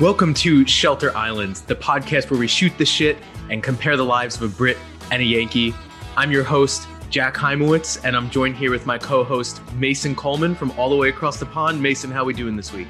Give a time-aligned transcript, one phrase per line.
[0.00, 3.16] Welcome to Shelter Islands, the podcast where we shoot the shit
[3.48, 4.76] and compare the lives of a Brit
[5.12, 5.72] and a Yankee.
[6.16, 10.72] I'm your host, Jack Heimowitz, and I'm joined here with my co-host Mason Coleman from
[10.72, 11.80] all the way across the pond.
[11.80, 12.88] Mason, how are we doing this week?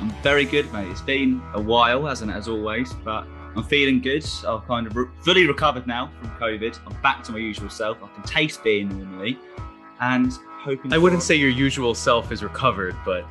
[0.00, 0.88] I'm very good, mate.
[0.88, 4.28] It's been a while, hasn't it, as always, but I'm feeling good.
[4.44, 6.80] I've kind of re- fully recovered now from COVID.
[6.84, 7.98] I'm back to my usual self.
[8.02, 9.38] I can taste beer normally,
[10.00, 10.32] and
[10.64, 10.92] hoping.
[10.92, 13.24] I wouldn't say your usual self is recovered, but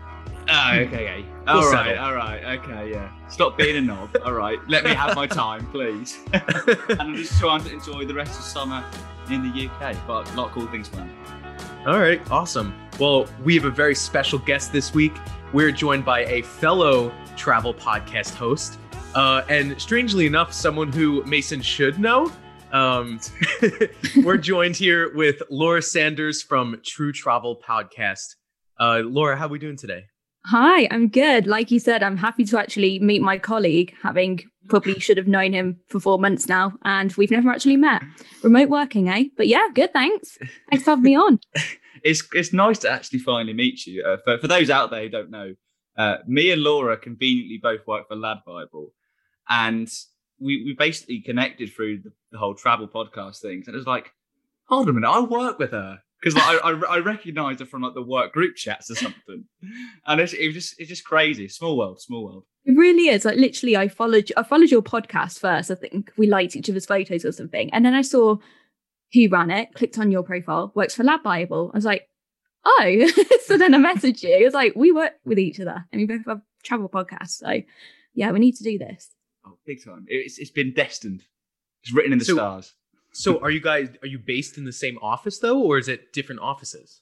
[0.47, 1.25] Oh, okay, okay.
[1.45, 1.97] We'll All right.
[1.97, 2.59] All right.
[2.59, 3.11] okay, yeah.
[3.29, 4.15] Stop being a knob.
[4.23, 6.19] All right, let me have my time, please.
[6.33, 8.83] and I'm just trying to enjoy the rest of summer
[9.29, 11.11] in the UK, but a lot of cool things planned.
[11.85, 12.73] All right, awesome.
[12.99, 15.13] Well, we have a very special guest this week.
[15.53, 18.79] We're joined by a fellow travel podcast host,
[19.15, 22.31] uh, and strangely enough, someone who Mason should know.
[22.71, 23.19] Um,
[24.23, 28.35] we're joined here with Laura Sanders from True Travel Podcast.
[28.79, 30.05] Uh, Laura, how are we doing today?
[30.45, 31.47] Hi, I'm good.
[31.47, 35.53] Like you said, I'm happy to actually meet my colleague, having probably should have known
[35.53, 38.01] him for four months now, and we've never actually met.
[38.41, 39.25] Remote working, eh?
[39.35, 39.91] But yeah, good.
[39.91, 40.37] Thanks.
[40.69, 41.39] Thanks for having me on.
[42.01, 44.05] It's it's nice to actually finally meet you.
[44.05, 45.55] Uh, for for those out there who don't know,
[45.97, 48.93] uh, me and Laura conveniently both work for Lad Bible,
[49.49, 49.91] and
[50.39, 53.67] we we basically connected through the, the whole travel podcast things.
[53.67, 54.13] And it was like,
[54.69, 57.81] hold a minute, I work with her because like, I, I I recognise her from
[57.81, 59.45] like the work group chats or something,
[60.05, 61.47] and it's, it was just it's just crazy.
[61.47, 62.43] Small world, small world.
[62.65, 63.25] It really is.
[63.25, 65.71] Like literally, I followed I followed your podcast first.
[65.71, 68.37] I think we liked each other's photos or something, and then I saw
[69.13, 69.73] who ran it.
[69.73, 70.71] Clicked on your profile.
[70.75, 71.71] Works for Lad Bible.
[71.73, 72.07] I was like,
[72.65, 73.11] oh.
[73.45, 74.35] so then I messaged you.
[74.35, 77.37] It was like we work with each other, and we both have travel podcasts.
[77.39, 77.61] So
[78.13, 79.09] yeah, we need to do this.
[79.45, 80.05] Oh, big time!
[80.07, 81.23] It's it's been destined.
[81.83, 82.73] It's written in the So- stars.
[83.11, 86.13] So, are you guys are you based in the same office though, or is it
[86.13, 87.01] different offices?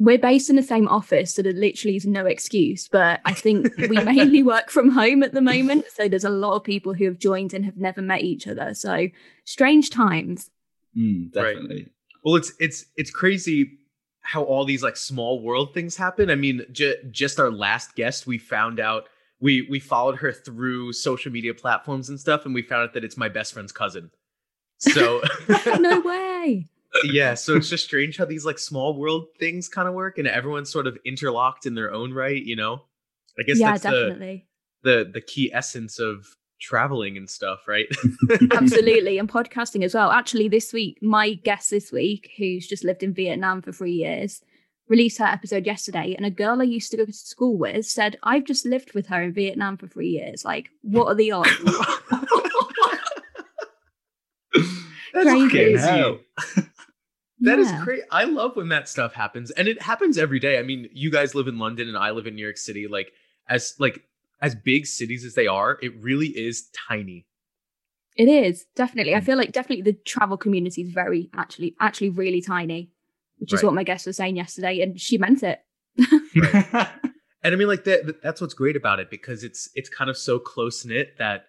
[0.00, 2.86] We're based in the same office, so there literally is no excuse.
[2.88, 5.86] But I think we mainly work from home at the moment.
[5.92, 8.74] So there's a lot of people who have joined and have never met each other.
[8.74, 9.08] So
[9.44, 10.50] strange times.
[10.96, 11.54] Mm, Right.
[11.54, 11.88] definitely.
[12.24, 13.78] Well, it's it's it's crazy
[14.20, 16.30] how all these like small world things happen.
[16.30, 19.08] I mean, ju- just our last guest, we found out
[19.40, 23.04] we we followed her through social media platforms and stuff, and we found out that
[23.04, 24.10] it's my best friend's cousin.
[24.78, 25.20] So
[25.78, 26.66] no way.
[27.04, 30.26] yeah, so it's just strange how these like small world things kind of work, and
[30.26, 32.42] everyone's sort of interlocked in their own right.
[32.42, 32.82] You know,
[33.38, 34.46] I guess yeah, that's the, definitely.
[34.82, 36.26] the the key essence of
[36.60, 37.86] traveling and stuff, right?
[38.52, 39.18] Absolutely.
[39.18, 40.10] And podcasting as well.
[40.10, 44.42] Actually, this week, my guest this week, who's just lived in Vietnam for three years,
[44.88, 46.14] released her episode yesterday.
[46.16, 49.06] And a girl I used to go to school with said, I've just lived with
[49.06, 50.44] her in Vietnam for three years.
[50.44, 51.50] Like, what are the odds?
[55.12, 55.76] That's Crazy.
[55.78, 56.18] Hell.
[57.40, 57.84] That is Yeah.
[57.84, 58.02] great.
[58.10, 60.58] I love when that stuff happens, and it happens every day.
[60.58, 62.88] I mean, you guys live in London, and I live in New York City.
[62.88, 63.12] Like
[63.48, 64.02] as like
[64.42, 67.26] as big cities as they are, it really is tiny.
[68.16, 69.14] It is definitely.
[69.14, 69.24] I mm.
[69.24, 72.90] feel like definitely the travel community is very actually actually really tiny,
[73.38, 73.68] which is Right.
[73.68, 75.60] what my guest was saying yesterday, and she meant it.
[77.42, 78.20] And I mean, like that.
[78.20, 81.44] That's what's great about it because it's it's kind of so close knit that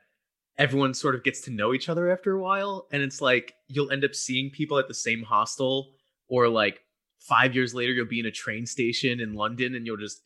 [0.59, 3.91] everyone sort of gets to know each other after a while, and it's like you'll
[3.91, 5.93] end up seeing people at the same hostel,
[6.27, 6.81] or like
[7.19, 10.21] five years later, you'll be in a train station in London, and you'll just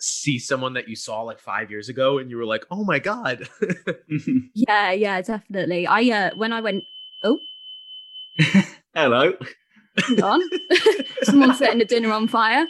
[0.00, 2.98] see someone that you saw like five years ago, and you were like, oh my
[2.98, 3.48] god.
[4.54, 5.86] Yeah, yeah, definitely.
[5.86, 6.84] I uh when I went,
[7.22, 7.38] oh,
[8.94, 9.32] Hello.
[10.06, 10.40] hang on,
[11.22, 12.66] someone setting the dinner on fire.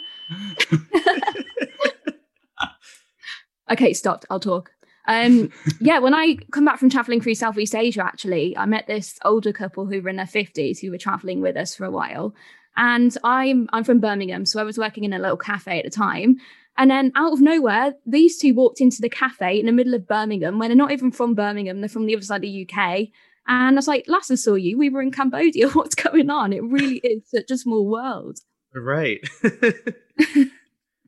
[3.71, 4.25] Okay, stopped.
[4.29, 4.71] I'll talk.
[5.09, 9.17] Um, yeah, when I come back from traveling through Southeast Asia, actually, I met this
[9.25, 12.35] older couple who were in their fifties who were traveling with us for a while.
[12.77, 15.89] And I'm I'm from Birmingham, so I was working in a little cafe at the
[15.89, 16.37] time.
[16.77, 20.07] And then out of nowhere, these two walked into the cafe in the middle of
[20.07, 23.07] Birmingham when they're not even from Birmingham, they're from the other side of the UK.
[23.47, 25.69] And I was like, last I saw you, we were in Cambodia.
[25.73, 26.53] What's going on?
[26.53, 28.39] It really is such a small world.
[28.75, 29.19] Right.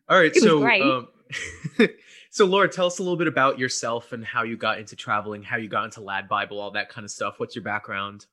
[0.10, 0.36] All right.
[0.36, 1.08] So, um,
[2.32, 5.44] so Laura, tell us a little bit about yourself and how you got into traveling,
[5.44, 7.36] how you got into Lad Bible, all that kind of stuff.
[7.40, 8.26] What's your background?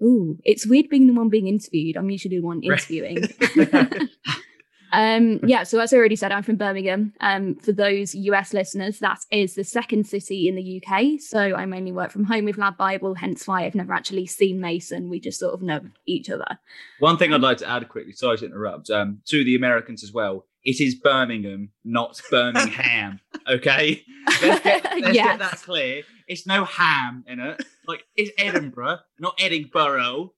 [0.00, 1.96] Ooh, it's weird being the one being interviewed.
[1.96, 2.78] I'm usually the one Right.
[2.78, 3.26] interviewing.
[4.92, 7.12] um, yeah, so as I already said, I'm from Birmingham.
[7.20, 11.20] Um, for those US listeners, that is the second city in the UK.
[11.20, 14.60] So I mainly work from home with Lad Bible, hence why I've never actually seen
[14.60, 15.10] Mason.
[15.10, 16.58] We just sort of know each other.
[17.00, 20.12] One thing I'd like to add quickly, sorry to interrupt, um, to the Americans as
[20.12, 20.46] well.
[20.64, 23.20] It is Birmingham, not Birmingham.
[23.48, 24.02] Okay,
[24.42, 25.26] let's, get, let's Yes.
[25.26, 26.02] get that clear.
[26.26, 27.62] It's no ham in it.
[27.86, 30.34] Like it's Edinburgh, not Edinburgh.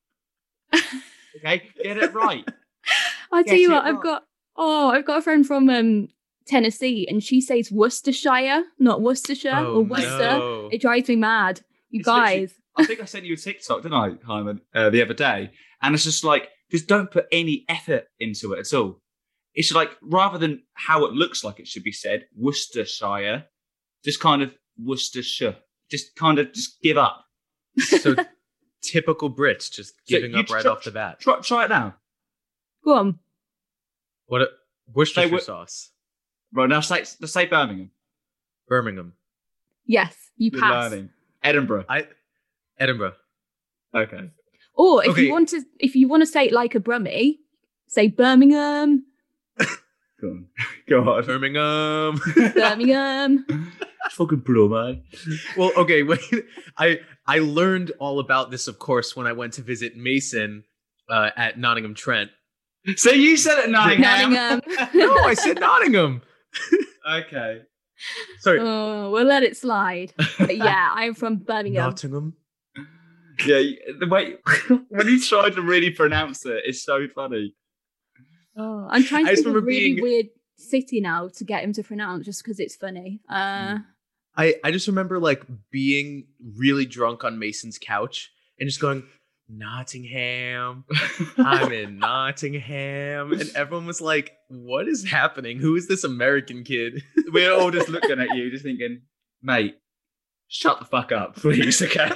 [1.37, 2.45] Okay, get it right.
[3.33, 4.25] I tell Get you it what, I've got
[4.57, 6.09] oh, I've got a friend from um
[6.47, 10.19] Tennessee and she says Worcestershire, not Worcestershire Oh, or Worcester.
[10.19, 10.69] no.
[10.73, 11.61] It drives me mad.
[11.91, 12.53] You It's guys.
[12.77, 15.51] I think I sent you a TikTok, didn't I, Hymo, uh, the other day?
[15.83, 19.01] And it's just like, just don't put any effort into it at all.
[19.55, 23.47] It's like, rather than how it looks like it should be said, Worcestershire,
[24.05, 25.57] just kind of Worcestershire.
[25.91, 27.25] Just kind of just give up.
[27.79, 28.15] So
[28.83, 31.19] typical Brits just giving you up right try- off the bat.
[31.21, 31.97] Try, try it now.
[32.85, 33.19] Go on.
[34.27, 34.49] What a
[34.95, 35.91] Worcestershire They were- sauce.
[36.53, 37.91] Right, now say, let's say Birmingham.
[38.69, 39.15] Birmingham.
[39.87, 40.91] Yes, you Good pass.
[40.91, 41.11] learning.
[41.43, 41.85] Edinburgh.
[41.89, 42.07] I
[42.79, 43.15] Edinburgh.
[43.95, 44.31] Okay.
[44.75, 45.23] Or if Okay.
[45.23, 47.39] you want to if you want to say it like a Brummie,
[47.89, 49.05] say Birmingham,
[50.21, 50.47] Go on.
[50.89, 51.25] Go on.
[51.27, 52.21] Birmingham.
[52.55, 53.73] Birmingham.
[54.11, 55.01] Fucking plum, eh?
[55.57, 56.21] well, okay, wait.
[56.77, 60.65] I I learned all about this, of course, when I went to visit Mason
[61.09, 62.31] uh, at Nottingham Trent.
[62.97, 64.33] So you said it Nottingham.
[64.33, 64.91] Nottingham.
[64.95, 66.23] No, I said Nottingham.
[67.09, 67.61] okay.
[68.41, 70.15] Sorry, oh, we'll let it slide.
[70.39, 71.91] But yeah, I'm from Birmingham.
[71.91, 72.35] Nottingham.
[73.47, 74.37] Yeah, you- the way
[74.89, 77.55] when you try to really pronounce it, it's so funny.
[78.61, 80.27] Oh, I'm trying to just think of a really being- weird
[80.57, 83.21] city now to get him to pronounce just because it's funny.
[83.29, 83.79] Uh,
[84.37, 86.27] I I just remember like being
[86.57, 89.05] really drunk on Mason's couch and just going
[89.49, 90.85] Nottingham.
[91.39, 95.59] I'm in Nottingham, and everyone was like, "What is happening?
[95.59, 97.03] Who is this American kid?"
[97.33, 99.03] We're all just looking at you, just thinking,
[99.43, 99.77] mate,
[100.49, 101.81] shut the fuck up, please.
[101.83, 102.11] Okay.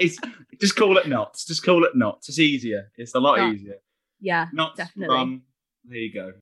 [0.00, 0.18] it's
[0.60, 1.44] just call it Notts.
[1.46, 2.28] Just call it Notts.
[2.28, 2.90] It's easier.
[2.96, 3.52] It's a lot Yeah.
[3.52, 3.76] easier.
[4.20, 5.14] yeah, Notts definitely.
[5.16, 5.42] from
[5.84, 6.32] there you go.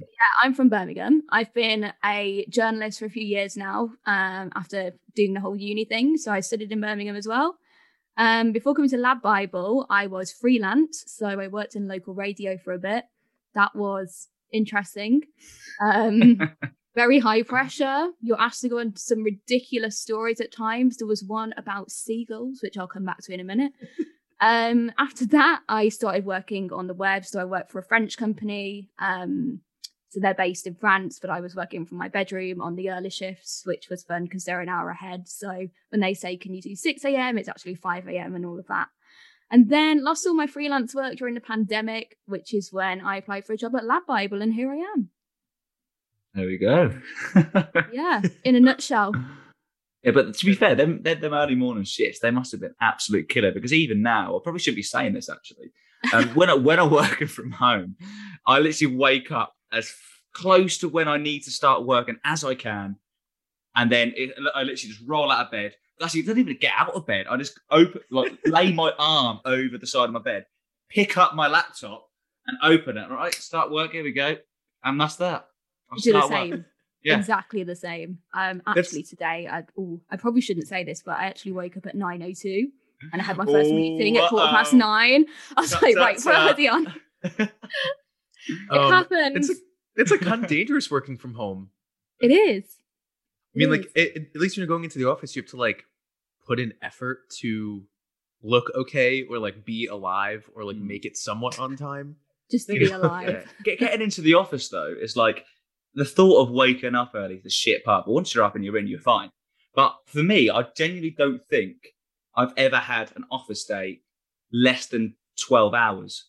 [0.00, 1.22] Yeah, I'm from Birmingham.
[1.30, 5.84] I've been a journalist for a few years now um, after doing the whole uni
[5.84, 6.16] thing.
[6.16, 7.56] So I studied in Birmingham as well.
[8.16, 11.04] Um, before coming to Lad Bible, I was freelance.
[11.06, 13.04] So I worked in local radio for a bit.
[13.54, 15.22] That was interesting.
[15.80, 16.38] Um,
[16.94, 18.08] very high pressure.
[18.20, 20.98] You're asked to go into some ridiculous stories at times.
[20.98, 23.72] There was one about seagulls, which I'll come back to in a minute.
[24.42, 27.24] Um, after that, I started working on the web.
[27.24, 28.90] So I worked for a French company.
[28.98, 29.60] Um,
[30.08, 33.08] so they're based in France, but I was working from my bedroom on the early
[33.08, 35.26] shifts, which was fun because they're an hour ahead.
[35.28, 38.34] So when they say, can you do 6 a.m., it's actually 5 a.m.
[38.34, 38.88] and all of that.
[39.50, 43.46] And then lost all my freelance work during the pandemic, which is when I applied
[43.46, 45.10] for a job at Lad Bible, and here I am.
[46.34, 46.98] There we go.
[47.92, 49.14] Yeah, in a nutshell.
[50.02, 53.28] Yeah, but to be fair, them, them, early morning shifts, they must have been absolute
[53.28, 55.72] killer because even now, I probably shouldn't be saying this actually.
[56.12, 57.96] Um, when, I, when I'm working from home,
[58.46, 59.94] I literally wake up as
[60.32, 62.96] close to when I need to start working as I can.
[63.76, 65.74] And then it, I literally just roll out of bed.
[66.02, 67.26] Actually, I don't even get out of bed.
[67.30, 70.46] I just open, like, lay my arm over the side of my bed,
[70.90, 72.08] pick up my laptop
[72.48, 73.08] and open it.
[73.08, 73.92] All right, start work.
[73.92, 74.36] Here we go.
[74.82, 75.46] And that's that.
[75.92, 76.64] I'll do the start work.
[77.04, 77.18] Yeah.
[77.18, 78.18] Exactly the same.
[78.32, 81.76] Um, That's- actually today, I ooh, I probably shouldn't say this, but I actually woke
[81.76, 82.68] up at nine oh two,
[83.12, 85.24] and I had my first meeting at quarter past nine.
[85.56, 86.48] I was like, right, a tut.
[86.56, 86.94] hoodie on.
[88.48, 89.48] It Um, happens.
[89.48, 89.62] it's a,
[89.96, 91.70] it's like kind of dangerous working from home.
[92.20, 92.64] It is.
[93.54, 95.50] I mean, It like it, at least when you're going into the office, you have
[95.50, 95.84] to like
[96.46, 97.84] put in effort to
[98.42, 100.86] look okay or like be alive or like Mm.
[100.88, 102.16] make it somewhat on time.
[102.50, 103.28] just to be is- alive.
[103.28, 103.52] Yeah.
[103.64, 105.44] Get, getting into the office though, it's like
[105.94, 108.06] the thought of waking up early is the shit part.
[108.06, 109.30] But once you're up and you're in, you're fine.
[109.74, 111.76] But for me, I genuinely don't think
[112.36, 114.00] I've ever had an office day
[114.52, 115.16] less than
[115.46, 116.28] 12 hours.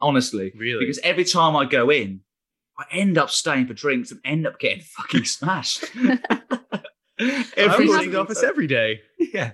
[0.00, 0.52] Honestly.
[0.56, 0.80] Really?
[0.80, 2.20] Because every time I go in,
[2.78, 5.84] I end up staying for drinks and end up getting fucking smashed.
[7.54, 9.00] Every single the office every day.
[9.18, 9.52] Yeah.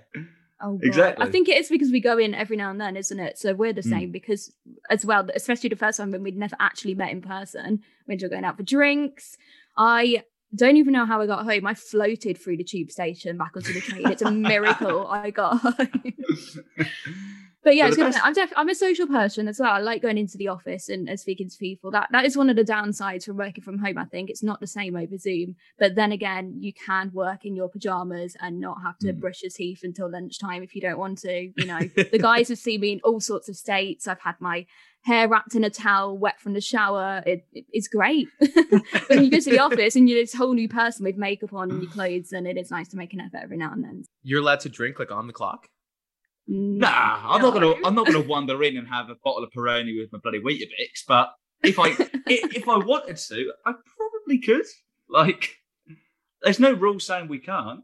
[0.60, 0.84] Oh, God.
[0.86, 1.26] Exactly.
[1.26, 3.38] I think it is because we go in every now and then, isn't it?
[3.38, 3.90] So we're the Mm.
[3.90, 4.52] same because,
[4.88, 8.30] as well, especially the first time when we'd never actually met in person, when you're
[8.30, 9.36] going out for drinks.
[9.76, 10.22] I
[10.54, 11.66] don't even know how I got home.
[11.66, 14.10] I floated through the tube station back onto the train.
[14.10, 16.14] It's a miracle I got home.
[17.66, 18.12] But yeah, Well, it's good.
[18.12, 19.72] best- I'm def- I'm a social person as well.
[19.72, 21.90] I like going into the office and, and speaking to people.
[21.90, 23.98] That that is one of the downsides from working from home.
[23.98, 25.56] I think it's not the same over Zoom.
[25.76, 29.18] But then again, you can work in your pajamas and not have to Mm.
[29.20, 31.50] brush your teeth until lunchtime if you don't want to.
[31.56, 34.06] You know, the guys have seen me in all sorts of states.
[34.06, 34.64] I've had my
[35.02, 37.22] hair wrapped in a towel, wet from the shower.
[37.26, 38.28] It, it- it's great.
[39.08, 41.72] when you go to the office and you're this whole new person with makeup on
[41.72, 44.04] and your clothes, and it is nice to make an effort every now and then.
[44.22, 45.66] You're allowed to drink like on the clock.
[46.48, 47.74] Nah, I'm not gonna.
[47.84, 51.02] I'm not gonna wander in and have a bottle of Peroni with my bloody Weetabix.
[51.08, 51.32] But
[51.64, 51.98] if I, i-
[52.28, 54.64] if I wanted to, I probably could.
[55.08, 55.56] Like,
[56.42, 57.80] there's no rule saying we can't.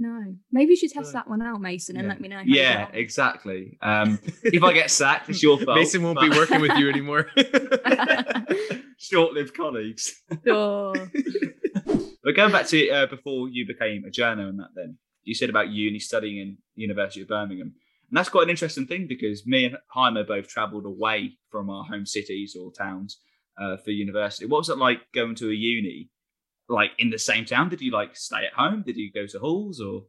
[0.00, 2.08] No, maybe you should test So- that one out, Mason, and Yeah.
[2.12, 2.36] let me know.
[2.38, 3.78] How Yeah, get exactly.
[3.82, 5.76] Um, if I get sacked, it's your fault.
[5.76, 7.28] Mason won't be working with you anymore.
[8.98, 10.20] short-lived colleagues.
[10.44, 10.94] Sure.
[12.22, 15.50] But going back to uh, before you became a journo and that, then you said
[15.50, 17.74] about uni studying in University of Birmingham,
[18.08, 21.84] and that's quite an interesting thing because me and Jaime both travelled away from our
[21.84, 23.18] home cities or towns
[23.60, 24.46] uh, for university.
[24.46, 26.08] What was it like going to a uni,
[26.68, 27.68] like in the same town?
[27.68, 28.82] Did you like stay at home?
[28.86, 30.04] Did you go to halls or?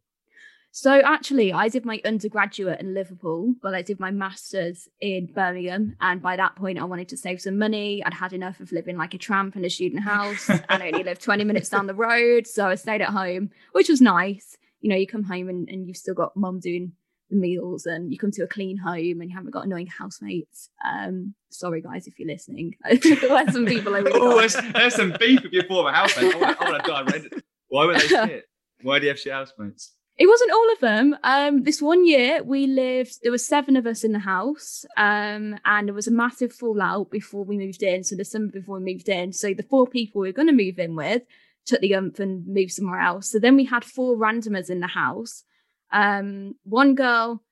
[0.72, 5.96] So actually, I did my undergraduate in Liverpool, but I did my masters in Birmingham.
[6.00, 8.04] And by that point, I wanted to save some money.
[8.06, 11.04] I'd had enough of living like a tramp in a student house, and I only
[11.04, 14.58] lived 20 minutes down the road, so I stayed at home, which was nice.
[14.82, 16.94] You know, you come home and, and you've still got mum doing
[17.30, 20.70] the meals, and you come to a clean home, and you haven't got annoying housemates.
[20.84, 25.44] Um, sorry guys, if you're listening, there's some people I really oh, there's some beef
[25.44, 26.36] with your former housemate.
[26.36, 27.42] I want to die.
[27.68, 28.46] Why were they shit?
[28.82, 29.94] Why do you have shit housemates?
[30.20, 31.18] It wasn't all of them.
[31.24, 34.86] Um, this one year we lived, there were seven of us in the house.
[34.98, 38.04] Um, and there was a massive fallout before we moved in.
[38.04, 39.32] So the summer before we moved in.
[39.32, 41.22] So the four people we were going to move in with
[41.66, 43.32] took the ump and moved somewhere else.
[43.32, 45.44] So then we had four randomers in the house.
[45.92, 47.44] Um, one girl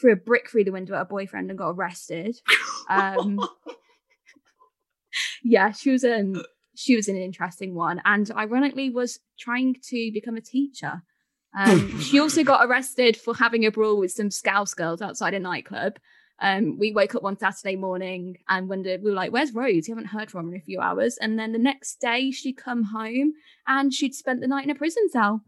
[0.00, 2.36] threw a brick through the window at her boyfriend and got arrested.
[2.88, 3.40] Um,
[5.42, 6.42] yeah, she was um
[6.74, 11.02] she was an interesting one, and ironically was trying to become a teacher.
[11.58, 15.40] Um, she also got arrested for having a brawl with some Scouse girls outside a
[15.40, 15.98] nightclub.
[16.40, 19.86] Um, we woke up one Saturday morning and wondered, we were like, where's Rose?
[19.86, 21.18] You haven't heard from her in a few hours.
[21.20, 23.34] And then the next day she'd come home
[23.66, 25.42] and she'd spent the night in a prison cell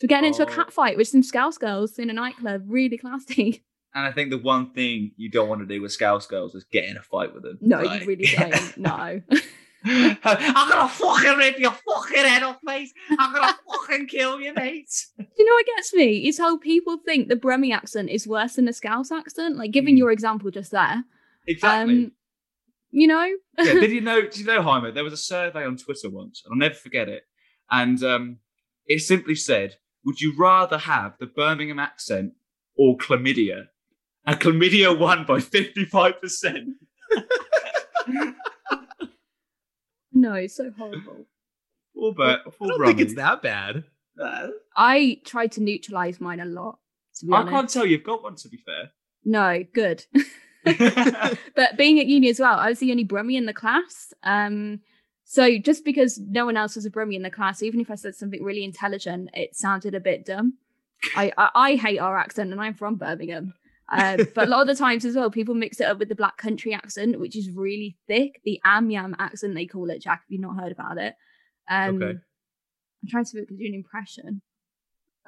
[0.00, 0.54] for getting into a Oh.
[0.54, 2.62] cat fight with some Scouse girls in a nightclub.
[2.66, 3.62] Really classy.
[3.94, 6.64] And I think the one thing you don't want to do with Scouse girls is
[6.64, 7.56] get in a fight with them.
[7.62, 8.76] No, Like- you really don't.
[8.76, 9.22] No.
[9.86, 12.90] I'm gonna fucking rip your fucking head off, mate.
[13.18, 14.90] I'm gonna fucking kill you, mate.
[15.18, 16.26] You know what gets me?
[16.28, 19.56] Is how people think the Brummie accent is worse than the Scouse accent.
[19.56, 19.98] Like, giving Mm.
[19.98, 21.04] your example just there.
[21.46, 21.94] Exactly.
[22.06, 22.12] Um,
[22.90, 23.26] you know?
[23.58, 24.22] yeah, did you know?
[24.22, 24.90] Did you know, Jaime?
[24.90, 27.22] There was a survey on Twitter once, and I'll never forget it.
[27.70, 28.38] And um,
[28.86, 32.32] it simply said, "Would you rather have the Birmingham accent
[32.76, 33.66] or chlamydia?"
[34.24, 36.70] And chlamydia won by fifty-five percent.
[40.26, 41.26] no, it's so horrible.
[41.94, 42.40] Poor Bert.
[42.46, 43.84] I Poor don't think it's that bad.
[44.20, 46.78] Uh, I tried to neutralize mine a lot,
[47.16, 47.52] to be I honest.
[47.52, 48.34] can't tell you've got one.
[48.36, 48.90] To be fair.
[49.24, 50.04] No, good.
[50.64, 54.12] but being at uni as well, I was the only Brummie in the class.
[54.24, 54.80] Um,
[55.24, 57.94] so just because no one else was a Brummie in the class, even if I
[57.94, 60.54] said something really intelligent, it sounded a bit dumb.
[61.14, 63.54] I, I, I hate our accent and I'm from Birmingham.
[63.88, 66.14] Uh, but a lot of the times as well, people mix it up with the
[66.14, 68.40] black country accent, which is really thick.
[68.44, 71.14] The Am Yam accent, they call it, Jack, if you've not heard about it.
[71.70, 72.18] Um, Okay.
[73.02, 74.42] I'm trying to do an impression.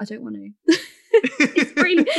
[0.01, 0.51] I don't want to.
[1.13, 2.05] it's really,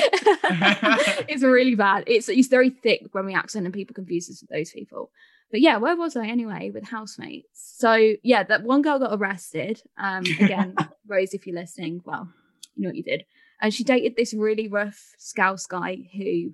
[1.27, 2.03] it's really bad.
[2.07, 5.11] It's it's very thick Brummie accent, and people confuse us with those people.
[5.51, 7.47] But yeah, where was I anyway with housemates?
[7.77, 9.81] So yeah, that one girl got arrested.
[9.97, 10.75] Um, again,
[11.07, 12.29] Rose, if you're listening, well,
[12.75, 13.25] you know what you did.
[13.61, 16.53] And she dated this really rough Scouse guy who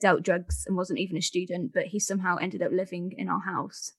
[0.00, 3.40] dealt drugs and wasn't even a student, but he somehow ended up living in our
[3.40, 3.92] house.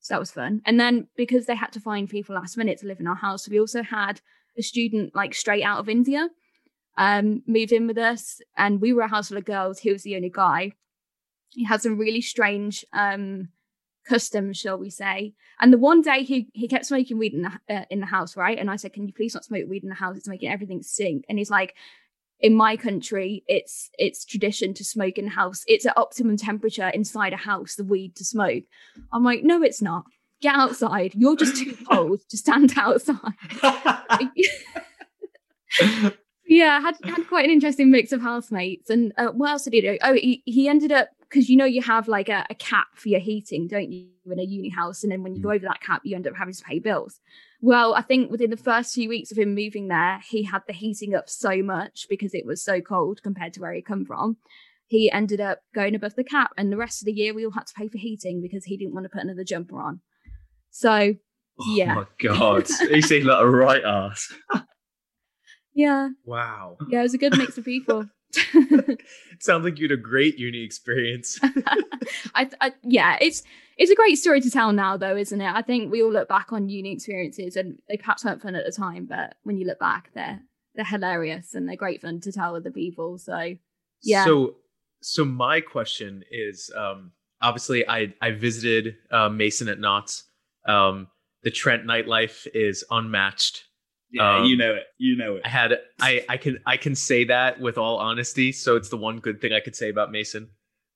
[0.00, 0.62] So that was fun.
[0.64, 3.48] And then because they had to find people last minute to live in our house,
[3.48, 4.20] we also had
[4.56, 6.28] a student like straight out of India
[6.96, 9.80] um, moved in with us, and we were a house full of girls.
[9.80, 10.72] He was the only guy.
[11.50, 13.48] He had some really strange um,
[14.06, 15.34] customs, shall we say?
[15.60, 18.36] And the one day he he kept smoking weed in the uh, in the house,
[18.36, 18.58] right?
[18.58, 20.16] And I said, "Can you please not smoke weed in the house?
[20.16, 21.74] It's making everything stink." And he's like.
[22.38, 25.64] In my country, it's it's tradition to smoke in the house.
[25.66, 28.64] It's at optimum temperature inside a house, the weed to smoke.
[29.10, 30.04] I'm like, no, it's not.
[30.42, 31.14] Get outside.
[31.14, 33.32] You're just too cold to stand outside.
[36.46, 38.90] yeah, had had quite an interesting mix of housemates.
[38.90, 39.98] And uh, what else did he do?
[40.02, 43.08] Oh, he, he ended up because you know you have like a, a cap for
[43.08, 45.02] your heating, don't you, in a uni house?
[45.02, 47.20] And then when you go over that cap, you end up having to pay bills.
[47.60, 50.72] Well, I think within the first few weeks of him moving there, he had the
[50.72, 54.36] heating up so much because it was so cold compared to where he come from.
[54.86, 57.50] He ended up going above the cap, and the rest of the year we all
[57.50, 60.00] had to pay for heating because he didn't want to put another jumper on.
[60.70, 61.14] So
[61.70, 61.92] Yeah.
[61.92, 64.32] Oh my god, he seemed like a right ass.
[65.76, 66.78] yeah, Wow.
[66.88, 68.06] yeah, it was a good mix of people.
[69.40, 71.38] Sounds like you had a great uni experience.
[72.34, 73.42] I, I yeah, it's
[73.76, 75.54] it's a great story to tell now, though, isn't it?
[75.54, 78.64] I think we all look back on uni experiences, and they perhaps weren't fun at
[78.64, 80.40] the time, but when you look back, they're
[80.74, 83.18] they're hilarious and they're great fun to tell other people.
[83.18, 83.54] So
[84.02, 84.24] Yeah.
[84.24, 84.56] So
[85.02, 90.24] so my question is um obviously I I visited uh, Mason at Notts.
[90.66, 91.08] Um
[91.42, 93.64] the Trent nightlife is unmatched.
[94.10, 94.84] Yeah, Um, you know it.
[94.98, 95.42] You know it.
[95.44, 98.96] I had I I can I can say that with all honesty, so it's the
[98.96, 100.50] one good thing I could say about Mason.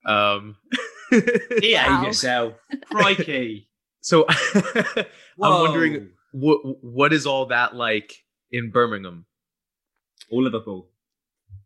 [0.06, 0.56] Um
[1.10, 2.04] Behave Wow.
[2.04, 2.54] yourself.
[2.86, 3.66] Crikey.
[4.02, 4.24] So
[4.64, 5.04] I'm
[5.38, 8.14] wondering what what is all that like
[8.50, 9.26] in Birmingham?
[10.30, 10.88] All Liverpool.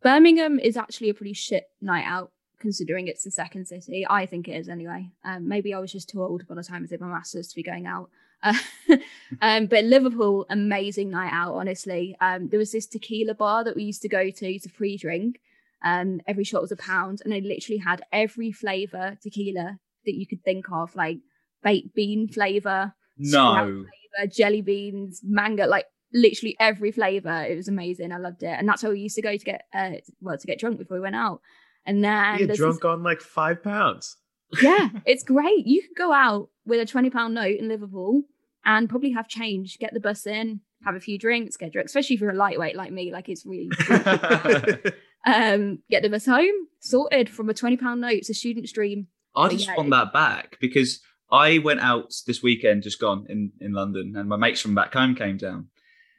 [0.02, 4.04] Birmingham is actually a pretty shit night out, considering it's the second city.
[4.10, 5.10] I think it is anyway.
[5.24, 7.54] Um, maybe I was just too old by the time I did my masters to
[7.54, 8.10] be going out.
[8.44, 8.54] Uh,
[9.42, 11.54] um, but Liverpool, amazing night out.
[11.54, 14.96] Honestly, um, there was this tequila bar that we used to go to to free
[14.96, 15.40] drink.
[15.84, 20.26] Um, every shot was a pound, and they literally had every flavor tequila that you
[20.26, 21.18] could think of, like
[21.62, 23.54] baked bean flavor, No.
[24.16, 27.44] flavor, jelly beans, mango, like literally every flavor.
[27.48, 28.12] It was amazing.
[28.12, 30.46] I loved it, and that's how we used to go to get uh, well to
[30.46, 31.40] get drunk before we went out.
[31.86, 34.16] And then You get drunk on like five pounds.
[34.62, 35.66] yeah, it's great.
[35.66, 38.22] You could go out with a twenty pound note in Liverpool
[38.64, 41.87] and probably have change, get the bus in, have a few drinks, get drunk.
[41.87, 43.71] Especially if you're a lightweight like me, like it's really
[45.26, 48.12] um get the bus home sorted from a twenty pound note.
[48.12, 49.09] It's a student's dream.
[49.37, 53.50] I just yeah, want that back because I went out this weekend, just gone in,
[53.61, 55.68] in London, and my mates from back home came down.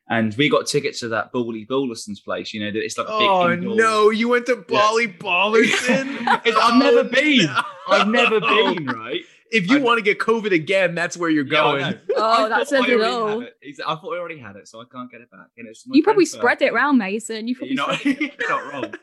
[0.08, 2.54] And we got tickets to that Ballie Ballerson's place.
[2.54, 4.80] You know, that it's like a big oh indoor- no, you went to Yeah.
[4.80, 6.28] Ballie Ballerson?
[6.28, 7.50] I've never Oh, been.
[7.88, 9.22] I've never been, right?
[9.56, 11.82] If you want to get COVID again, that's where you're going.
[11.82, 11.98] know.
[12.18, 13.40] Oh, I that thought says I it already all.
[13.42, 13.76] had it.
[13.86, 15.48] I thought I already had it, so I can't get it back.
[15.58, 17.48] And it's You probably friend's spread it around, Mason.
[17.48, 18.94] You probably You're not, you're not wrong.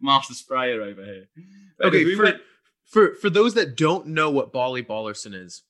[0.00, 1.28] Master sprayer over here.
[1.78, 2.40] But Okay, we for, went-
[2.86, 5.62] for for those that don't know what Ballie Ballerson is,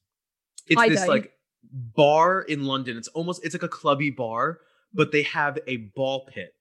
[0.68, 1.08] it's I this don't.
[1.08, 1.32] like
[1.72, 2.96] bar in London.
[2.96, 4.60] It's almost it's like a clubby bar,
[4.94, 6.52] but they have a ball pit.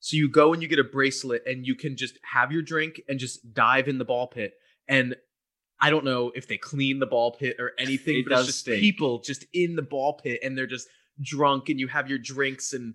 [0.00, 3.02] So you go and you get a bracelet and you can just have your drink
[3.08, 4.54] and just dive in the ball pit.
[4.88, 5.14] And
[5.80, 8.58] I don't know if they clean the ball pit or anything, It but it's just
[8.60, 8.80] stink.
[8.80, 10.88] people just in the ball pit and they're just
[11.22, 12.94] drunk and you have your drinks and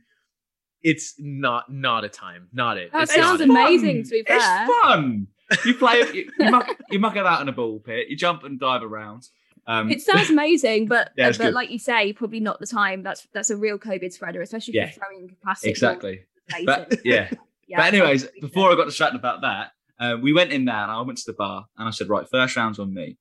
[0.83, 2.47] it's not not a time.
[2.53, 2.91] Not it.
[2.91, 4.37] That It's sounds amazing, to be fair.
[4.37, 5.27] It's fun.
[5.65, 8.07] You play, you, you, muck, you muck about in a ball pit.
[8.09, 9.29] You jump and dive around.
[9.67, 11.53] Um, It sounds amazing, but Yeah, uh, but good.
[11.55, 13.01] like you say, probably not the time.
[13.01, 14.83] That's that's a real COVID spreader, especially if Yeah.
[14.85, 15.71] you're throwing plastic.
[15.71, 16.21] exactly.
[16.65, 17.29] But yeah.
[17.67, 20.91] Yeah, but anyways, before I got distracted about that, uh, we went in there and
[20.91, 23.17] I went to the bar and I said, right, first round's on me.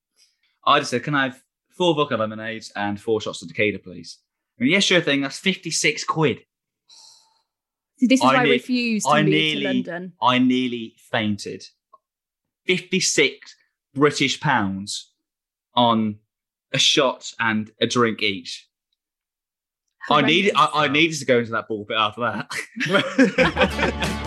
[0.65, 4.19] I just said, can I have four vodka lemonades and four shots of tequila, please?
[4.59, 5.21] And yes, sure thing.
[5.21, 6.41] That's fifty six quid.
[7.97, 10.13] See, this is I why I ne- refuse to I move nearly- to London.
[10.21, 11.65] I nearly fainted.
[12.65, 13.55] Fifty six
[13.93, 15.11] British pounds
[15.75, 16.17] on
[16.73, 18.67] a shot and a drink each.
[20.09, 20.53] I needed.
[20.55, 22.47] I, I needed to go into that ball bit after that.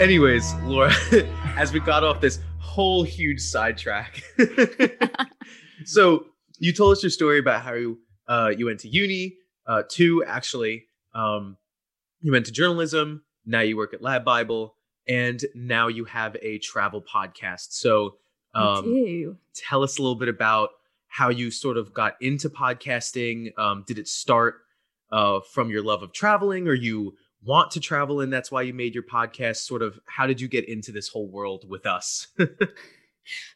[0.00, 0.90] Anyways, Laura,
[1.58, 4.22] as we got off this whole huge sidetrack,
[5.84, 6.24] so
[6.58, 9.36] you told us your story about how you uh, you went to uni,
[9.66, 10.86] uh, two actually.
[11.14, 11.58] Um,
[12.22, 13.24] you went to journalism.
[13.44, 14.74] Now you work at Lad Bible,
[15.06, 17.72] and now you have a travel podcast.
[17.72, 18.16] So,
[18.54, 20.70] um, tell us a little bit about
[21.08, 23.50] how you sort of got into podcasting.
[23.58, 24.62] Um, did it start
[25.12, 28.74] uh, from your love of traveling, or you want to travel and that's why you
[28.74, 29.58] made your podcast?
[29.58, 32.28] Sort of, how did you get into this whole world with us?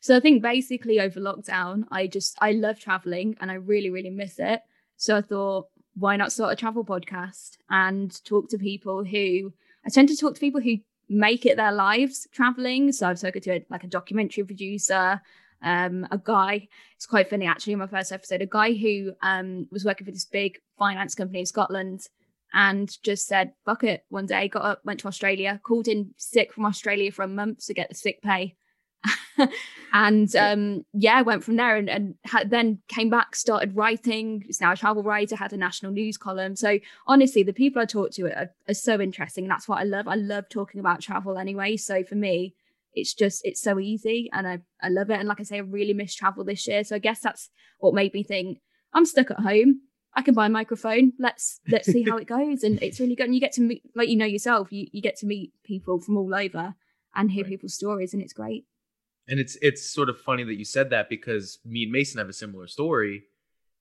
[0.01, 4.11] So I think basically over lockdown, I just I love traveling and I really really
[4.11, 4.61] miss it.
[4.97, 9.53] So I thought, why not start a travel podcast and talk to people who
[9.87, 12.90] I tend to talk to people who make it their lives traveling.
[12.92, 15.20] So I've spoken to a, like a documentary producer,
[15.62, 16.68] um, a guy.
[16.97, 17.75] It's quite funny actually.
[17.75, 21.40] In my first episode, a guy who um was working for this big finance company
[21.40, 22.09] in Scotland.
[22.56, 24.04] And just said, fuck it.
[24.08, 27.66] One day, got up, went to Australia, called in sick from Australia for a month
[27.66, 28.56] to get the sick pay.
[29.94, 34.44] And um yeah went from there and, and had, then came back started writing.
[34.48, 36.56] Is now a travel writer had a national news column.
[36.56, 39.44] So honestly the people i talk to are, are so interesting.
[39.44, 40.08] And that's what i love.
[40.08, 41.76] I love talking about travel anyway.
[41.76, 42.54] So for me
[42.92, 45.20] it's just it's so easy and i i love it.
[45.20, 46.82] And like i say i really miss travel this year.
[46.82, 48.58] So i guess that's what made me think
[48.94, 49.80] i'm stuck at home
[50.14, 53.27] i can buy a microphone let's let's see how it goes and it's really good
[53.27, 56.00] and you get to meet like you know yourself you, you get to meet people
[56.00, 56.74] from all over
[57.14, 57.50] and hear Right.
[57.50, 58.66] people's stories and it's great
[59.29, 62.29] and it's it's sort of funny that you said that because me and Mason have
[62.29, 63.24] a similar story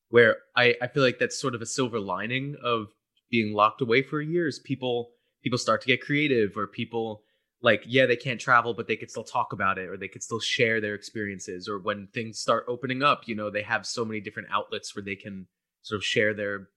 [0.10, 2.94] where I, I feel like that's sort of a silver lining of
[3.32, 4.60] being locked away for years.
[4.60, 5.10] People
[5.42, 7.24] people start to get creative or people
[7.62, 10.24] like yeah they can't travel but they could still talk about it or they could
[10.24, 14.06] still share their experiences or when things start opening up you know they have so
[14.06, 15.48] many different outlets where they can
[15.84, 16.68] sort of share their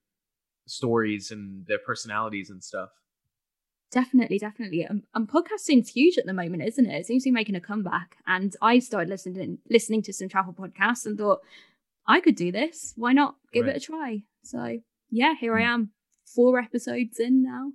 [0.67, 2.89] stories and their personalities and stuff
[3.89, 4.85] Definitely, definitely.
[4.85, 6.93] Um, and podcasting's huge at the moment, isn't it?
[6.99, 8.17] It seems to be making a comeback.
[8.27, 11.39] And I started listening listening to some travel podcasts and thought,
[12.05, 12.91] I could do this.
[12.97, 13.77] Why not give Right.
[13.77, 14.23] it a try?
[14.43, 15.91] So yeah, here I am,
[16.35, 17.71] four episodes in now.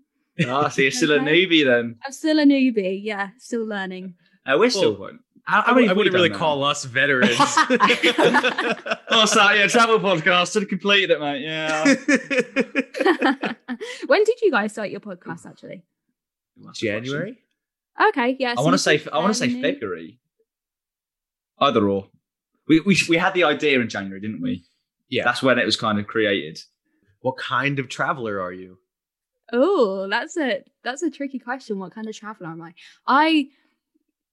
[0.46, 1.96] Ah, so you're still a newbie then.
[2.04, 3.00] I'm still a newbie.
[3.02, 4.14] Yeah, still learning.
[4.44, 5.12] Uh, we're still Well-
[5.46, 5.54] one.
[5.54, 6.44] How, how I, many I wouldn't really done now?
[6.44, 7.38] call us veterans.
[9.14, 10.54] Oh, sorry, yeah, travel podcast.
[10.54, 11.42] Should have completed it, mate.
[11.42, 11.84] Yeah.
[14.06, 15.84] when did you guys start your podcast actually?
[16.72, 17.36] January.
[18.08, 18.54] Okay, yeah.
[18.56, 19.60] I want to say said I want to say.
[19.60, 20.18] February.
[21.58, 22.08] Either or.
[22.68, 24.64] We we we had the idea in January, didn't we?
[25.10, 25.24] Yeah.
[25.24, 26.58] That's when it was kind of created.
[27.20, 28.78] what kind of traveler are you?
[29.52, 31.78] Oh, that's a that's a tricky question.
[31.78, 32.72] What kind of traveler am I?
[33.06, 33.48] I,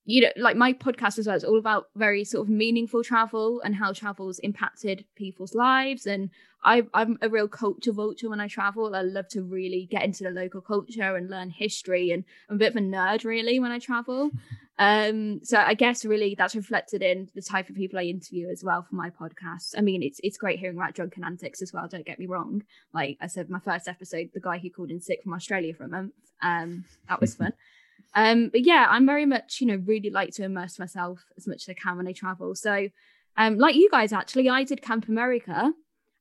[0.09, 1.35] you know, like my podcast as well.
[1.35, 6.07] It's all about very sort of meaningful travel and how travel's impacted people's lives.
[6.07, 6.31] And
[6.63, 8.95] I, I'm a real culture vulture when I travel.
[8.95, 12.09] I love to really get into the local culture and learn history.
[12.09, 14.31] And I'm a bit of a nerd really when I travel.
[14.81, 18.63] Um, so I guess really that's reflected in the type of people I interview as
[18.63, 19.73] well for my podcast.
[19.77, 21.89] I mean, it's it's great hearing about drunken antics as well.
[21.89, 22.63] Don't get me wrong.
[22.93, 25.83] Like I said, my first episode, the guy who called in sick from Australia for
[25.83, 27.51] a month, um, that was fun.
[28.15, 31.63] Um, but yeah, I'm very much, you know, really like to immerse myself as much
[31.63, 32.55] as I can when I travel.
[32.55, 32.89] So,
[33.37, 35.71] um, like you guys, actually, I did Camp America.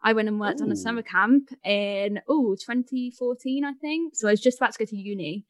[0.02, 4.14] I went and worked on a summer camp in oh 2014, I think.
[4.14, 5.44] So I was just about to go to uni,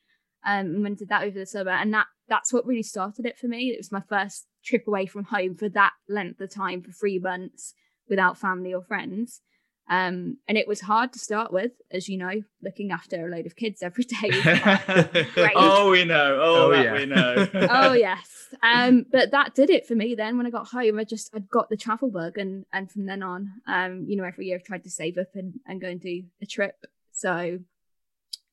[0.47, 3.27] um, and went and did that over the summer, and that that's what really started
[3.27, 3.69] it for me.
[3.69, 7.19] It was my first trip away from home for that length of time for three
[7.19, 7.75] months
[8.09, 9.43] without family or friends.
[9.91, 13.47] Um, and it was hard to start with, as you know, looking after a load
[13.47, 14.29] of kids every day.
[14.31, 15.13] was hard.
[15.35, 15.53] Great.
[15.57, 16.39] oh, we know.
[16.43, 16.93] Oh, Oh, yeah.
[16.93, 17.49] we know.
[17.71, 21.05] oh yes um but that did it for me then when i got home i
[21.05, 24.47] just i'd got the travel bug and and from then on um you know every
[24.47, 27.59] year i've tried to save up and and go and do a trip so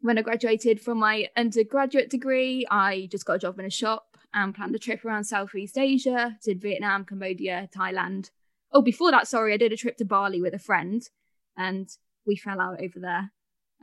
[0.01, 4.17] when i graduated from my undergraduate degree i just got a job in a shop
[4.33, 8.31] and planned a trip around southeast asia did vietnam cambodia thailand
[8.73, 11.09] oh before that sorry i did a trip to bali with a friend
[11.57, 11.89] and
[12.25, 13.31] we fell out over there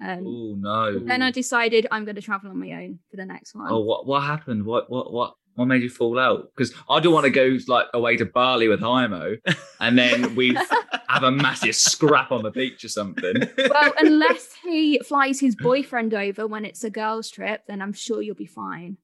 [0.03, 0.99] um Oh no.
[1.01, 3.81] then i decided i'm going to travel on my own for the next one Oh,
[3.81, 4.65] what what happened?
[4.65, 6.49] What what what what made you fall out?
[6.57, 9.37] Because I don't want to go like away to Bali with Hymo,
[9.81, 10.55] and then we
[11.09, 13.35] have a massive scrap on the beach or something.
[13.69, 18.23] well, unless he flies his boyfriend over when it's a girls' trip, then I'm sure
[18.23, 18.97] you'll be fine.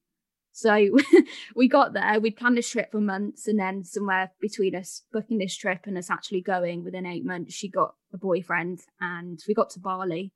[0.59, 0.89] So
[1.55, 5.37] we got there, we'd planned this trip for months, and then somewhere between us booking
[5.37, 9.53] this trip and us actually going within eight months, she got a boyfriend and we
[9.53, 10.33] got to Bali.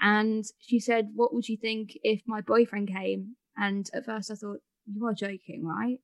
[0.00, 3.36] And she said, What would you think if my boyfriend came?
[3.56, 5.98] And at first I thought, You are joking, right?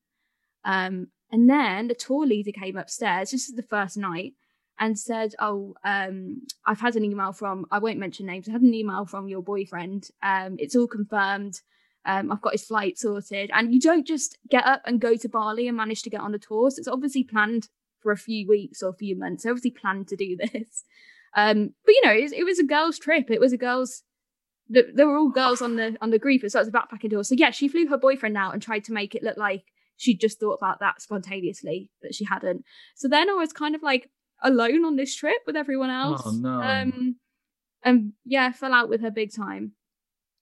[0.64, 4.34] Um, and then the tour leader came upstairs, this is the first night,
[4.78, 8.48] and said, "Oh, um, I've had an email from I won't mention names.
[8.48, 10.10] I had an email from your boyfriend.
[10.22, 11.62] Um, it's all confirmed.
[12.06, 15.28] Um, I've got his flight sorted, and you don't just get up and go to
[15.28, 16.70] Bali and manage to get on a tour.
[16.70, 17.68] So it's obviously planned
[18.00, 19.44] for a few weeks or a few months.
[19.44, 20.84] Obviously planned to do this.
[21.34, 23.30] Um, but you know, it, it was a girls' trip.
[23.30, 24.02] It was a girls.
[24.72, 27.10] th- There were all girls on the on the group, so it was a backpacking
[27.10, 27.24] tour.
[27.24, 29.64] So yeah, she flew her boyfriend out and tried to make it look like
[29.98, 32.64] she'd just thought about that spontaneously, but she hadn't.
[32.94, 34.10] So then I was kind of like
[34.42, 36.22] alone on this trip with everyone else.
[36.24, 36.60] Oh, no.
[36.60, 37.16] Um,
[37.82, 39.72] and yeah, fell out with her big time.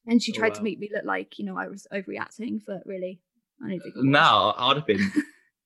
[0.06, 2.82] And she Oh, tried to make me look like you know I was overreacting, but
[2.84, 3.20] really,
[3.64, 3.94] I don't think.
[3.96, 5.00] No, I'd have been,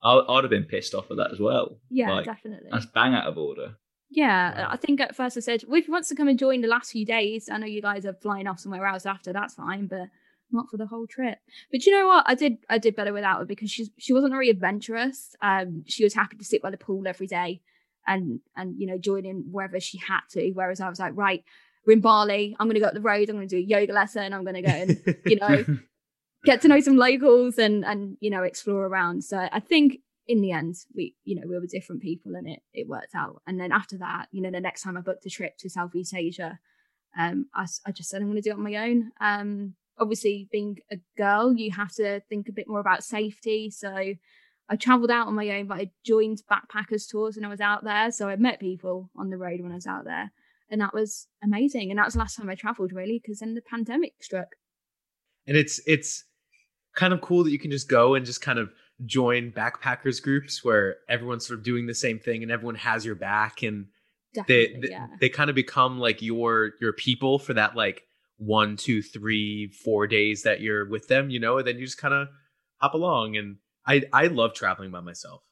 [0.02, 1.78] I'd, I'd have been pissed off at that as well.
[1.90, 2.68] Yeah, like, definitely.
[2.70, 3.76] That's bang out of order.
[4.10, 4.68] Yeah, Wow.
[4.70, 6.68] I think at first I said, well, if he wants to come and join the
[6.68, 9.34] last few days, I know you guys are flying off somewhere else after.
[9.34, 10.08] That's fine, but
[10.50, 11.36] not for the whole trip.
[11.70, 12.24] But you know what?
[12.26, 15.34] I did I did better without her because she's she wasn't very adventurous.
[15.42, 17.60] Um, she was happy to sit by the pool every day,
[18.06, 20.52] and and you know join in wherever she had to.
[20.52, 21.44] Whereas I was like, right,
[21.88, 22.54] we're in Bali.
[22.60, 23.30] I'm gonna go up the road.
[23.30, 24.34] I'm gonna do a yoga lesson.
[24.34, 25.64] I'm gonna go and you know
[26.44, 29.24] get to know some locals and and you know explore around.
[29.24, 32.60] So I think in the end we you know we were different people and it
[32.74, 33.40] it worked out.
[33.46, 36.14] And then after that, you know, the next time I booked a trip to Southeast
[36.14, 36.60] Asia,
[37.18, 39.10] um, I, I just said I'm going to do it on my own.
[39.20, 43.70] Um, obviously being a girl, you have to think a bit more about safety.
[43.70, 44.14] So
[44.68, 47.82] I travelled out on my own, but I joined backpackers tours when I was out
[47.82, 48.12] there.
[48.12, 50.30] So I met people on the road when I was out there.
[50.70, 51.90] And that was amazing.
[51.90, 54.48] And that was the last time I travelled really, because then the pandemic struck.
[55.48, 56.24] and it's it's
[56.94, 58.70] kind of cool that you can just go and just kind of
[59.04, 63.14] join backpackers groups where everyone's sort of doing the same thing and everyone has your
[63.14, 63.86] back and
[64.46, 65.06] they they, yeah.
[65.20, 68.02] they kind of become like your your people for that like
[68.36, 71.98] one two three four days that you're with them you know and then you just
[71.98, 72.28] kind of
[72.76, 75.42] hop along and i i love traveling by myself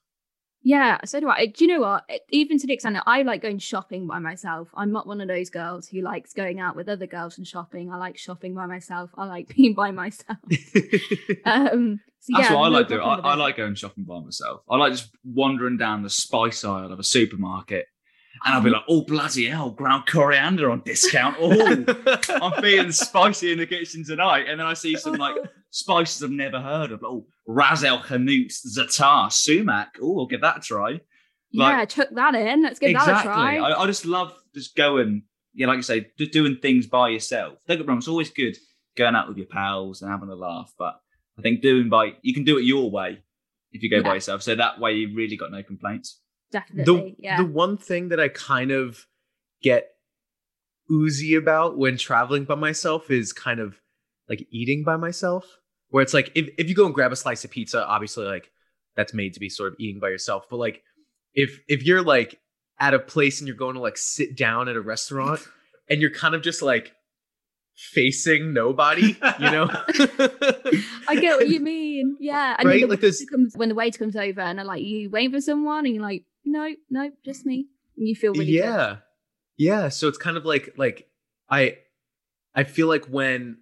[0.66, 1.46] Yeah, so do I.
[1.46, 2.11] Do you know what?
[2.31, 4.66] Even to the extent that I like going shopping by myself.
[4.74, 7.92] I'm not one of those girls who likes going out with other girls and shopping.
[7.92, 9.11] I like shopping by myself.
[9.16, 10.38] I like being by myself.
[11.44, 13.00] Um, so That's yeah, what I no like doing.
[13.00, 14.62] I, I like going shopping by myself.
[14.68, 17.87] I like just wandering down the spice aisle of a supermarket
[18.44, 21.37] And I'll be like, oh, bloody hell, ground coriander on discount.
[21.40, 21.51] Oh,
[22.42, 24.46] I'm feeling spicy in the kitchen tonight.
[24.49, 25.37] And then I see some like
[25.70, 27.03] spices I've never heard of.
[27.03, 29.96] Oh, Ras El Hanout, Za'atar, sumac.
[30.03, 31.01] Oh, I'll give that a try.
[31.51, 32.62] yeah, chuck that in.
[32.62, 33.57] Let's give that a try.
[33.59, 35.22] I, I just love just going,
[35.55, 37.55] yeah, like you say, just doing things by yourself.
[37.66, 38.57] Don't get me wrong, it's always good
[38.96, 40.72] going out with your pals and having a laugh.
[40.79, 41.01] But
[41.38, 43.22] I think doing by, you can do it your way
[43.72, 44.03] if you go Yeah.
[44.03, 44.42] by yourself.
[44.42, 46.20] So that way you've really got no complaints.
[46.57, 46.85] Definitely.
[46.85, 47.37] the yeah.
[47.37, 49.07] the one thing that I kind of
[49.62, 49.90] get
[50.90, 53.81] oozy about when traveling by myself is kind of
[54.29, 55.59] like eating by myself.
[55.90, 58.51] Where it's like if, if you go and grab a slice of pizza, obviously like
[58.97, 60.47] that's made to be sort of eating by yourself.
[60.51, 60.83] But like
[61.35, 62.40] if if you're like
[62.81, 65.47] at a place and you're going to like sit down at a restaurant
[65.90, 66.92] and you're kind of just like
[67.77, 69.69] facing nobody, you know?
[71.09, 72.16] I get what you mean.
[72.19, 72.57] Yeah.
[72.59, 72.88] And Right?
[72.88, 75.85] Like waiter comes, when the waiter comes over and they're like, you waiting for someone?
[75.85, 77.66] And you're like, no, no, just me.
[77.98, 78.52] And you feel really good.
[78.52, 78.96] yeah
[79.56, 81.09] yeah so it's kind of like like
[81.48, 81.78] i
[82.54, 83.56] i feel like when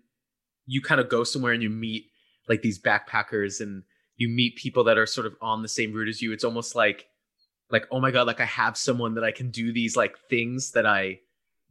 [0.66, 2.06] you kind of go somewhere and you meet
[2.48, 3.84] like these backpackers and
[4.16, 6.74] you meet people that are sort of on the same route as you it's almost
[6.74, 7.06] like
[7.70, 10.72] like oh my god like i have someone that i can do these like things
[10.72, 11.16] that i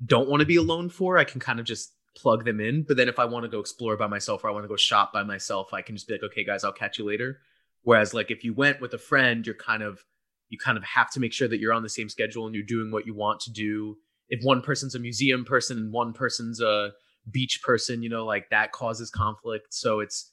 [0.06, 2.96] don't want to be alone for i can kind of just plug them in but
[2.96, 5.12] then if i want to go explore by myself or i want to go shop
[5.12, 7.40] by myself i can just be like okay guys i'll catch you later
[7.82, 10.06] whereas like if you went with a friend you're kind of
[10.54, 12.64] you kind of have to make sure that you're on the same schedule and you're
[12.64, 13.98] doing what you want to do.
[14.30, 16.92] If one person's a museum person and one person's a
[17.32, 19.74] beach person, you know, like that causes conflict.
[19.74, 20.32] So it's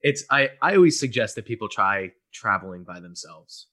[0.00, 3.66] it's I I always suggest that people try traveling by themselves.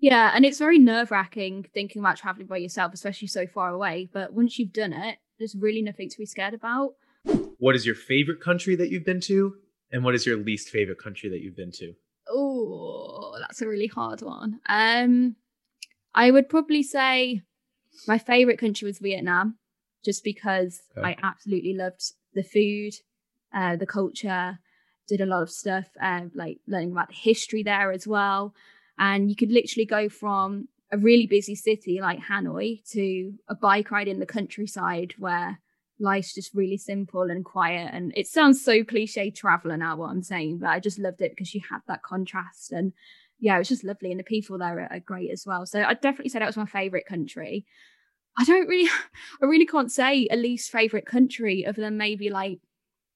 [0.00, 4.10] Yeah, and it's very nerve wracking thinking about traveling by yourself, especially so far away.
[4.12, 6.94] But once you've done it, there's really nothing to be scared about.
[7.58, 9.54] What is your favorite country that you've been to?
[9.92, 11.94] And what is your least favorite country that you've been to?
[12.28, 14.60] Oh, that's a really hard one.
[14.68, 15.36] Um,
[16.14, 17.42] I would probably say
[18.06, 19.58] my favorite country was Vietnam,
[20.04, 21.08] just because Okay.
[21.08, 22.94] I absolutely loved the food,
[23.52, 24.58] uh, the culture.
[25.08, 28.54] Did a lot of stuff, uh, like learning about the history there as well.
[28.98, 33.90] And you could literally go from a really busy city like Hanoi to a bike
[33.90, 35.60] ride in the countryside where
[35.98, 37.90] life's just really simple and quiet.
[37.92, 41.32] And it sounds so cliche traveler now, what I'm saying, but I just loved it
[41.32, 42.72] because you had that contrast.
[42.72, 42.92] And
[43.38, 44.10] yeah, it was just lovely.
[44.10, 45.66] And the people there are, great as well.
[45.66, 47.64] So I'd definitely say that was my favorite country.
[48.38, 48.90] I don't really,
[49.42, 52.60] I really can't say a least favorite country other than maybe like,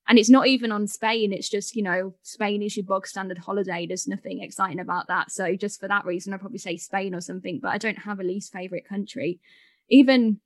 [0.09, 1.33] and it's not even on Spain.
[1.33, 3.87] It's just, you know, Spain is your bog standard holiday.
[3.87, 5.31] There's nothing exciting about that.
[5.31, 8.19] So just for that reason, I'd probably say Spain or something, but I don't have
[8.19, 9.39] a least favorite country.
[9.89, 10.41] Even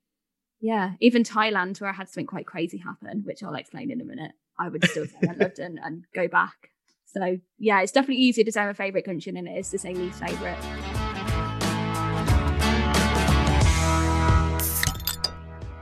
[0.65, 4.05] yeah, even Thailand, where I had something quite crazy happen, which I'll explain in a
[4.05, 6.71] minute, I would still say I loved and, and go back.
[7.05, 9.93] So yeah, it's definitely easier to say my favourite country than it is to say
[9.93, 10.57] least favourite.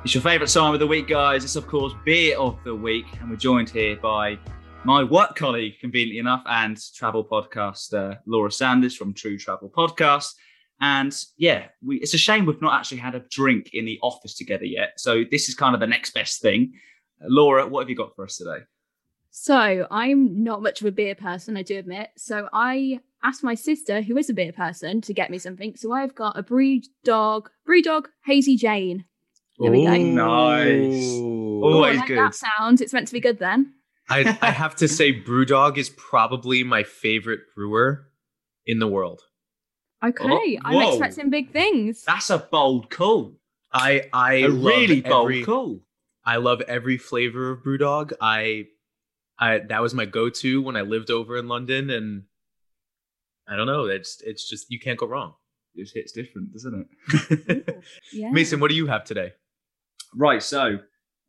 [0.04, 1.44] It's your favourite time of the week, guys.
[1.44, 3.06] It's, of course, Beer of the Week.
[3.20, 4.36] And we're joined here by
[4.82, 10.34] my work colleague, conveniently enough, and travel podcaster Laura Sanders from True Travel Podcast.
[10.82, 14.34] And yeah, we, it's a shame we've not actually had a drink in the office
[14.34, 14.94] together yet.
[14.98, 16.72] So this is kind of the next best thing.
[17.22, 18.64] Uh, Laura, what have you got for us today?
[19.30, 22.10] So I'm not much of a beer person, I do admit.
[22.18, 25.76] So I asked my sister, who is a beer person, to get me something.
[25.76, 29.04] So I've got a Brew Dog, Brew Dog Hazy Jane.
[29.60, 29.96] There we go.
[29.96, 31.12] Nice.
[31.14, 32.18] Oh, Always I like good.
[32.18, 32.80] that sound.
[32.80, 33.72] It's meant to be good then.
[34.10, 38.08] I, I have to say, Brewdog is probably my favorite brewer
[38.66, 39.22] in the world.
[40.04, 42.02] Okay, I'm expecting big things.
[42.04, 43.34] That's a bold call.
[43.72, 45.80] I I A love really bold every, call.
[46.24, 48.12] I love every flavor of BrewDog.
[48.20, 48.66] I,
[49.38, 52.24] I that was my go-to when I lived over in London, and
[53.48, 53.86] I don't know.
[53.86, 55.34] It's it's just you can't go wrong.
[55.74, 57.84] It hits different, doesn't it?
[58.12, 58.30] Yeah.
[58.30, 59.32] Mason, what do you have today?
[60.14, 60.78] Right, so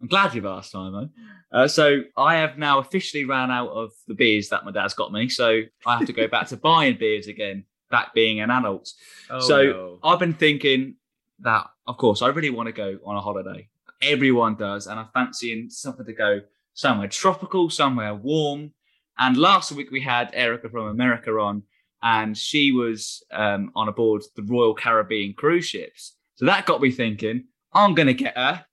[0.02, 1.10] I'm glad you've asked, Hymo.
[1.52, 5.14] Uh, so I have now officially ran out of the beers that my dad's got
[5.14, 7.64] me, so I have to go back to buying beers again.
[7.92, 8.90] That being an adult,
[9.30, 10.00] Oh, so no.
[10.04, 10.96] I've been thinking
[11.40, 13.70] that, of course, I really want to go on a holiday.
[14.02, 16.42] Everyone does, and I'm fancying something to go
[16.74, 18.72] somewhere tropical, somewhere warm.
[19.20, 21.64] And last week we had Erica from America on,
[22.02, 26.16] and she was um, on aboard the Royal Caribbean cruise ships.
[26.36, 28.66] So that got me thinking, I'm going to get a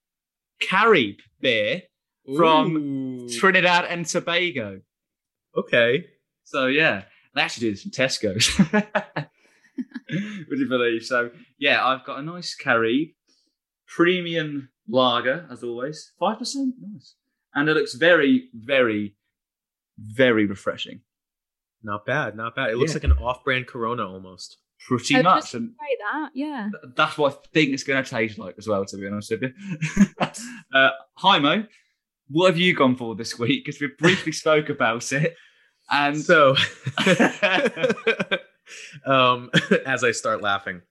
[0.61, 1.83] Carib beer
[2.37, 3.29] from Ooh.
[3.29, 4.81] Trinidad and Tobago.
[5.57, 6.07] okay.
[6.45, 8.59] So yeah, they actually do this in Tesco's.
[10.49, 11.05] Would you believe?
[11.05, 13.09] So yeah, I've got a nice Carib
[13.87, 17.15] premium lager as always, five percent, nice,
[17.55, 19.15] and it looks very, very,
[19.99, 21.01] very refreshing.
[21.83, 22.71] Not bad, not bad.
[22.71, 22.97] It looks Yeah.
[22.97, 24.59] like an off-brand Corona almost.
[24.87, 25.43] pretty Oh, much.
[25.45, 25.75] just- And
[26.13, 26.69] that, yeah.
[26.97, 29.43] that's what I think it's going to taste like as well, to be honest with
[29.43, 30.07] you.
[30.75, 31.65] uh, hi, Mo.
[32.29, 33.65] What have you gone for this week?
[33.65, 35.37] Because we briefly spoke about it.
[35.91, 36.57] And So,
[39.07, 39.51] um,
[39.87, 40.83] as I start laughing,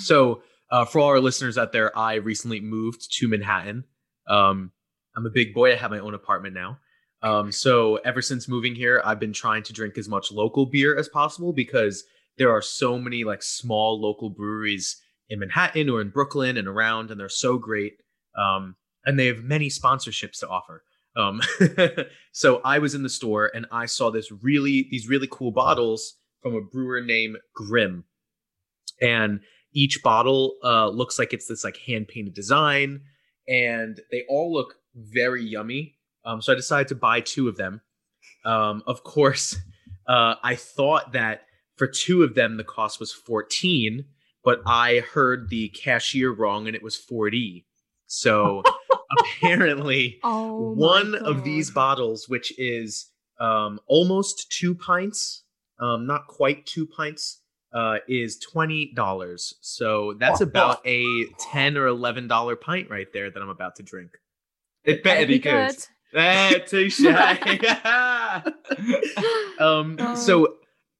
[0.00, 3.84] so uh, for all our listeners out there, I recently moved to Manhattan.
[4.28, 4.72] Um,
[5.16, 5.72] I'm a big boy.
[5.72, 6.78] I have my own apartment now.
[7.22, 10.98] Um, so ever since moving here, I've been trying to drink as much local beer
[10.98, 12.04] as possible because
[12.36, 17.10] there are so many like small local breweries in Manhattan or in Brooklyn and around,
[17.10, 17.94] and they're so great.
[18.36, 20.84] Um, and they have many sponsorships to offer.
[21.16, 21.40] Um,
[22.32, 26.14] so I was in the store and I saw this really these really cool bottles
[26.42, 28.04] from a brewer named Grimm,
[29.00, 29.40] and
[29.72, 33.00] each bottle uh, looks like it's this like hand painted design,
[33.48, 35.96] and they all look very yummy.
[36.24, 37.80] Um, so I decided to buy two of them.
[38.44, 39.56] Um, of course,
[40.08, 41.42] uh, I thought that
[41.76, 44.04] for two of them the cost was fourteen,
[44.44, 47.66] but I heard the cashier wrong and it was forty.
[48.06, 48.62] So
[49.18, 55.44] apparently Oh, my one of these bottles, which is um, almost two pints,
[55.80, 57.40] um, not quite two pints,
[57.74, 59.54] uh, is twenty dollars.
[59.60, 63.82] So that's about a ten or eleven dollar pint right there that I'm about to
[63.82, 64.10] drink.
[64.84, 65.76] it better Better be good.
[66.12, 67.00] There, touche.
[69.58, 70.14] Um, Oh.
[70.14, 70.56] so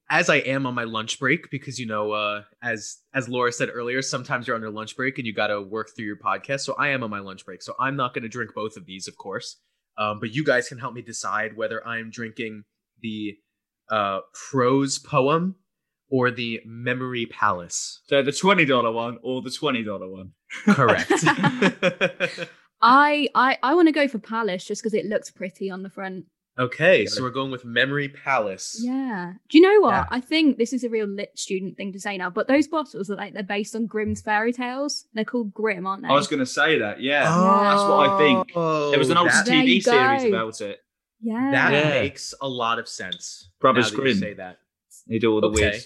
[0.09, 3.71] as I am on my lunch break, because you know, uh, as as Laura said
[3.73, 6.61] earlier, sometimes you're on your lunch break and you got to work through your podcast.
[6.61, 8.87] So I am on my lunch break, so I'm not going to drink both of
[8.87, 9.61] these, of course.
[9.99, 12.65] Um, but you guys can help me decide whether I'm drinking
[13.01, 13.37] the
[13.91, 15.57] uh, prose poem
[16.11, 18.03] or the memory palace.
[18.07, 20.33] so the twenty dollar one or the twenty dollar one.
[20.67, 21.11] Correct.
[22.83, 25.91] I I I want to go for Palace just because it looks pretty on the
[25.91, 26.27] front.
[26.59, 28.79] Okay, so we're going with memory palace.
[28.83, 29.35] Yeah.
[29.49, 29.91] Do you know what?
[29.95, 30.05] Yeah.
[30.11, 33.11] I think this is a real lit student thing to say now, but those bottles
[33.11, 35.07] are like they're based on Grimm's fairy tales.
[35.15, 36.09] They're called Grimm, aren't they?
[36.09, 37.01] I was going to say that.
[37.01, 38.55] Yeah, Oh, that's what I think.
[38.55, 40.81] There was an old that, TV series about it.
[41.21, 41.51] yeah.
[41.53, 41.89] that Yeah.
[42.03, 43.51] makes a lot of sense.
[43.61, 44.19] Brothers now Grimm.
[44.19, 44.59] say that.
[45.09, 45.71] They do all the Okay.
[45.71, 45.85] weird,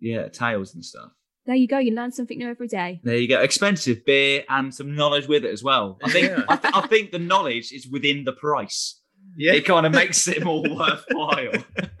[0.00, 1.10] yeah, tales and stuff.
[1.44, 1.78] There you go.
[1.78, 3.00] You learn something new every day.
[3.02, 3.40] There you go.
[3.40, 5.98] Expensive beer and some knowledge with it as well.
[6.04, 6.44] I think Yeah.
[6.48, 9.00] I, th- I think the knowledge is within the price.
[9.36, 9.52] Yeah.
[9.54, 11.52] It kind of makes it more worthwhile.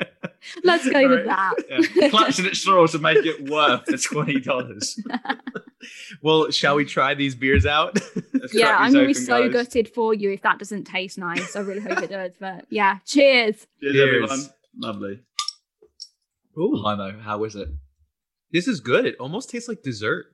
[0.64, 1.54] Let's go with that.
[1.94, 2.08] Yeah.
[2.10, 4.98] Clutching at straws to make it worth the twenty dollars.
[6.22, 7.98] Well, shall we try these beers out?
[8.52, 11.56] yeah, I'm gonna be so gutted for you if that doesn't taste nice.
[11.56, 12.32] I really hope it does.
[12.38, 13.66] But yeah, cheers.
[13.80, 14.06] Cheers, Cheers.
[14.06, 14.40] everyone.
[14.78, 15.20] Lovely.
[16.56, 17.68] Ooh, Hymo, how is it?
[18.52, 19.06] this is good.
[19.06, 20.26] It almost tastes like dessert.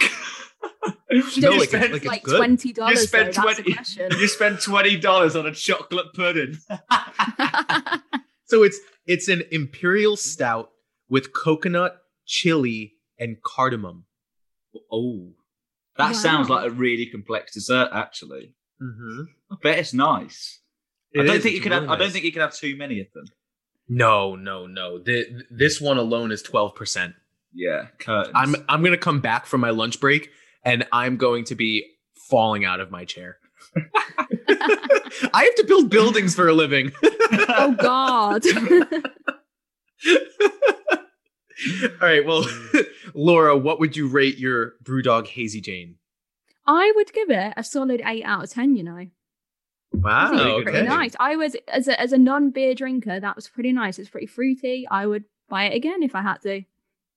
[1.10, 3.00] you, No, like- spent, like- like twenty dollars.
[3.00, 4.10] You spent That's 20 question.
[4.18, 6.58] you spent twenty dollars on a chocolate pudding.
[8.50, 10.70] So it's it's an imperial stout
[11.10, 14.04] with coconut, chili, and cardamom.
[14.90, 15.32] oh,
[15.98, 17.90] that sounds like a really complex dessert.
[17.92, 19.22] Actually, Mm-hmm.
[19.50, 20.60] I bet it's nice.
[21.18, 21.90] I don't think you can have.
[21.90, 23.26] I don't think you can have too many of them.
[23.88, 24.98] No, no, no.
[24.98, 27.14] The, this one alone is twelve percent.
[27.52, 28.32] Yeah, curtains.
[28.34, 30.30] I'm I'm gonna come back from my lunch break
[30.68, 31.86] and I'm going to be
[32.28, 33.38] falling out of my chair.
[33.76, 36.92] I have to build buildings for a living.
[37.02, 38.44] oh God.
[42.00, 42.46] All right, well,
[43.14, 45.96] Laura, what would you rate your BrewDog Hazy Jane?
[46.66, 48.76] I would give it a solid eight out of ten.
[48.76, 49.06] You know,
[49.92, 50.62] Wow, okay.
[50.64, 51.16] pretty nice.
[51.18, 53.98] I was as a as a non beer drinker, that was pretty nice.
[53.98, 54.86] It's pretty fruity.
[54.88, 56.62] I would buy it again if I had to.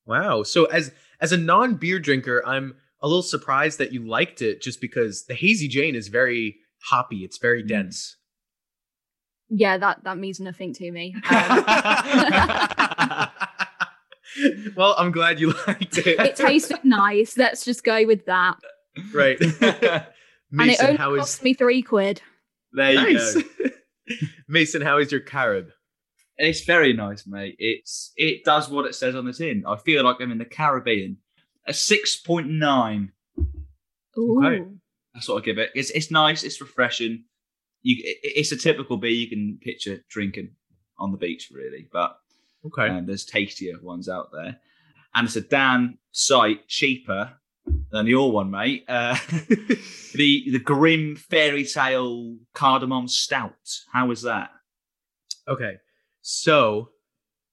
[0.06, 0.44] Wow.
[0.44, 4.62] So as as a non beer drinker, I'm a little surprised that you liked it,
[4.62, 6.58] just because the Hazy Jane is very
[6.90, 7.24] hoppy.
[7.24, 7.68] It's very Mm.
[7.68, 8.18] dense.
[9.54, 11.16] Yeah, that that means nothing to me.
[11.30, 13.28] Um,
[14.76, 16.20] well, I'm glad you liked it.
[16.20, 17.38] it tasted nice.
[17.38, 18.56] Let's just go with that.
[19.14, 19.38] right.
[19.42, 20.06] and it
[20.52, 22.22] Mason, only how cost is me three quid.
[22.74, 23.36] there you nice?
[23.36, 23.42] go.
[24.48, 25.70] Mason, how is your Carib?
[26.38, 27.56] It's very nice, mate.
[27.60, 29.64] It's it does what it says on the tin.
[29.68, 31.18] I feel like I'm in the Caribbean.
[31.68, 33.12] A six point nine.
[34.18, 34.42] Ooh.
[34.44, 34.64] Okay.
[35.14, 35.72] That's what I give it.
[35.76, 36.44] It's it's nice.
[36.44, 37.26] It's refreshing.
[37.82, 40.52] You, it, it's a typical beer you can picture drinking
[40.98, 41.88] on the beach, really.
[41.92, 42.18] But
[42.66, 42.90] Okay.
[42.90, 44.60] um, there's tastier ones out there,
[45.16, 47.34] and it's a damn sight cheaper
[47.92, 48.86] than your one, mate.
[48.88, 49.18] Uh,
[50.14, 53.56] the the grim fairy tale cardamom stout.
[53.92, 54.50] How was that?
[55.48, 55.76] Okay.
[56.22, 56.90] So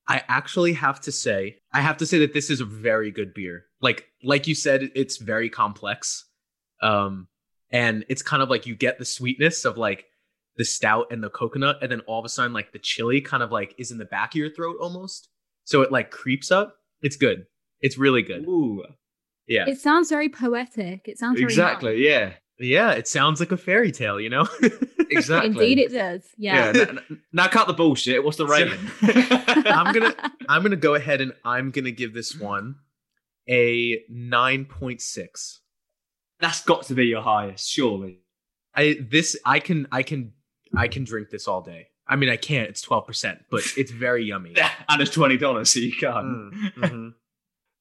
[0.07, 3.33] I actually have to say, I have to say that this is a very good
[3.35, 3.65] beer.
[3.81, 6.25] Like like you said, it's very complex.
[6.83, 7.29] Um
[7.71, 10.07] and it's kind of like you get the sweetness of like
[10.57, 13.43] the stout and the coconut, and then all of a sudden, like the chili kind
[13.43, 15.29] of like is in the back of your throat almost.
[15.65, 16.75] So it like creeps up.
[17.03, 17.47] It's good.
[17.81, 18.45] It's really good.
[18.49, 18.83] Ooh,
[19.47, 19.67] Yeah.
[19.69, 21.03] It sounds very poetic.
[21.07, 22.05] It sounds very exactly.
[22.05, 24.49] Yeah, Yeah, it sounds like a fairy tale, you know?
[25.11, 25.51] exactly.
[25.51, 26.23] Indeed, it does.
[26.37, 26.73] Yeah.
[26.75, 26.83] Yeah.
[26.89, 28.25] n- n- now cut the bullshit.
[28.25, 28.81] What's the So- rating?
[29.73, 30.15] I'm gonna
[30.49, 32.77] I'm gonna go ahead and I'm gonna give this one
[33.49, 35.59] a 9.6.
[36.41, 38.21] That's got to be your highest, surely.
[38.75, 40.33] I this I can I can
[40.77, 41.89] I can drink this all day.
[42.07, 44.55] I mean I can't, it's 12%, but it's very yummy.
[44.89, 46.27] and it's twenty dollars, so you can't.
[46.27, 47.15] Mm, mhm.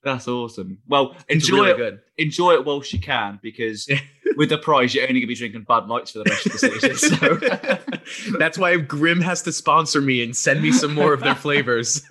[0.03, 0.79] That's awesome.
[0.87, 1.77] Well, It's enjoy really it.
[1.77, 1.99] good.
[2.17, 3.89] Enjoy it whilst you can, because
[4.37, 6.51] with the prize, you're only going to be drinking Bud Lights for the rest of
[6.53, 8.29] the season.
[8.31, 11.35] So That's why Grimm has to sponsor me and send me some more of their
[11.35, 12.03] flavors.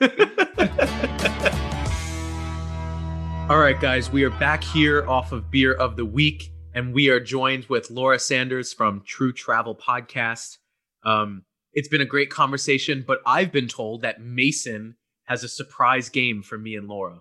[3.48, 7.10] All right, guys, we are back here off of Beer of the Week, and we
[7.10, 10.56] are joined with Laura Sanders from True Travel Podcast.
[11.04, 16.08] Um, it's been a great conversation, but I've been told that Mason has a surprise
[16.08, 17.20] game for me and Laura.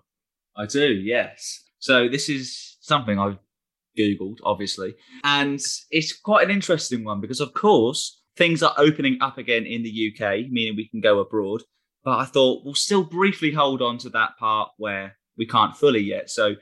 [0.58, 1.62] I do, yes.
[1.78, 3.38] So this is something I've
[3.96, 4.96] Googled, obviously.
[5.24, 5.62] And
[5.92, 10.12] it's quite an interesting one because, of course, things are opening up again in the
[10.12, 11.62] UK, meaning we can go abroad.
[12.04, 16.02] But I thought we'll still briefly hold on to that part where we can't fully
[16.02, 16.30] yet.
[16.30, 16.56] So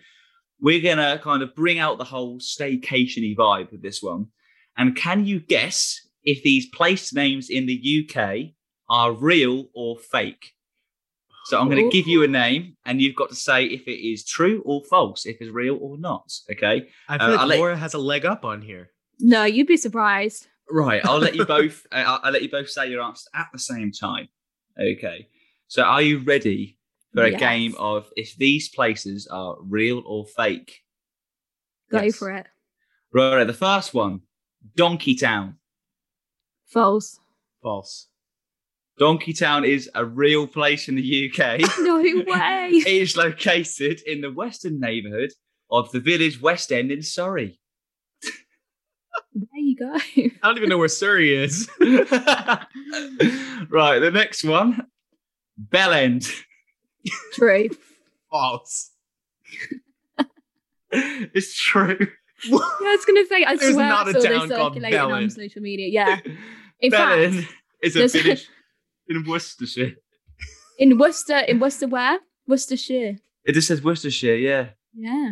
[0.60, 4.28] we're going to kind of bring out the whole staycation vibe with this one.
[4.78, 8.54] And can you guess if these place names in the UK
[8.90, 10.52] are real or fake?
[11.46, 14.02] So I'm going to give you a name, and you've got to say if it
[14.02, 16.32] is true or false, if it's real or not.
[16.50, 16.88] Okay.
[17.10, 18.92] I feel Uh, like I'll let- Laura has a leg up on here.
[19.20, 20.48] No, you'd be surprised.
[20.72, 21.06] Right.
[21.06, 21.86] I'll let you both.
[21.92, 24.30] uh, I'll, I'll let you both say your answers at the same time.
[24.80, 25.28] Okay.
[25.68, 26.78] So are you ready
[27.14, 27.40] for a Yes.
[27.40, 30.82] game of if these places are real or fake?
[31.92, 32.16] Go Yes.
[32.18, 32.48] for it.
[33.14, 33.44] Right.
[33.46, 34.22] The first one,
[34.76, 35.58] Donkey Town.
[36.68, 37.20] False.
[37.62, 38.08] False.
[38.98, 41.60] Donkey Town is a real place in the UK.
[41.80, 42.70] No way.
[42.72, 45.32] it is located in the western neighbourhood
[45.70, 47.60] of the village West End in Surrey.
[49.34, 49.94] there you go.
[50.18, 51.68] I don't even know where Surrey is.
[51.80, 52.68] right,
[54.00, 54.88] the next one,
[55.58, 56.28] Bell End.
[57.34, 57.70] True.
[58.32, 58.92] False.
[60.92, 61.98] it's true.
[62.46, 63.44] Yeah, I was gonna say.
[63.46, 65.88] I There's swear not I a saw this town called circulating on social media.
[65.90, 66.20] Yeah.
[66.82, 67.48] In Bell fact,
[67.82, 68.48] is a there's- village
[69.08, 69.94] in Worcestershire.
[70.80, 72.20] in Worcester, in Worcester, where?
[72.48, 73.18] Worcestershire.
[73.46, 74.70] It just says Worcestershire, yeah.
[74.94, 75.32] Yeah.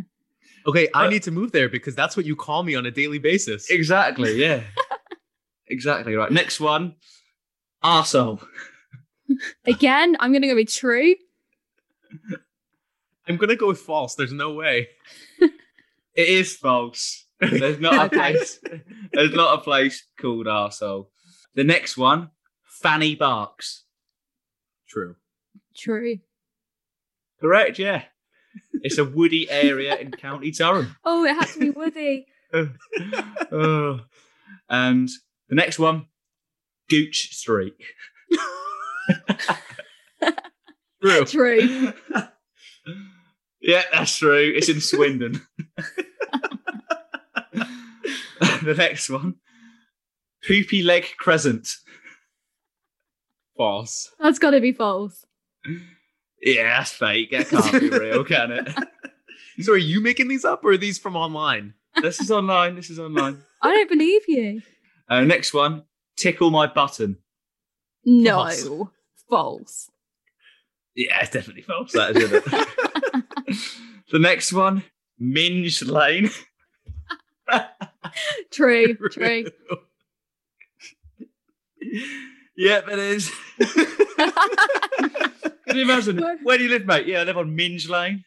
[0.67, 2.91] Okay, I Uh, need to move there because that's what you call me on a
[2.91, 3.69] daily basis.
[3.69, 4.63] Exactly, yeah.
[5.67, 6.31] exactly right.
[6.31, 6.95] Next one,
[7.83, 8.41] arsehole.
[9.65, 11.15] Again, I'm gonna go with true.
[13.27, 14.15] I'm gonna go with false.
[14.15, 14.89] There's no way.
[16.13, 17.25] It is false.
[17.39, 18.59] There's not a place.
[19.13, 21.07] There's not a place called arsehole.
[21.55, 22.31] The next one,
[22.65, 23.85] Fanny Barks.
[24.89, 25.15] True.
[25.75, 26.19] True.
[27.39, 28.03] Correct, yeah.
[28.81, 30.97] It's a woody area in County Durham.
[31.05, 32.25] Oh, it has to be Woody.
[32.53, 34.01] Oh.
[34.69, 35.09] And
[35.47, 36.07] the next one,
[36.89, 37.75] Gooch Street.
[41.01, 41.25] True.
[41.25, 41.93] True.
[43.61, 44.53] yeah, that's true.
[44.55, 45.41] It's in Swindon.
[48.63, 49.35] the next one,
[50.47, 51.67] Poopy Leg Crescent.
[53.57, 54.11] False.
[54.19, 55.25] That's got to be false.
[56.41, 57.31] Yeah, that's fake.
[57.31, 58.69] That can't be real, can it?
[59.59, 61.75] So are you making these up or are these from online?
[62.01, 62.75] this is online.
[62.75, 63.43] This is online.
[63.61, 64.61] I don't believe you.
[65.07, 65.83] Uh, next one,
[66.15, 67.17] Tickle My Button.
[68.03, 68.37] No.
[68.49, 68.69] False.
[69.29, 69.91] False.
[70.95, 71.93] Yeah, it's definitely false.
[71.93, 73.57] That is, isn't it?
[74.11, 74.83] the next one,
[75.17, 76.29] Minge Lane.
[78.51, 78.95] True.
[79.11, 79.45] True.
[82.57, 83.31] yep, it is.
[85.67, 86.21] Can you imagine?
[86.43, 87.07] Where do you live, mate?
[87.07, 88.25] Yeah, I live on Minge Lane.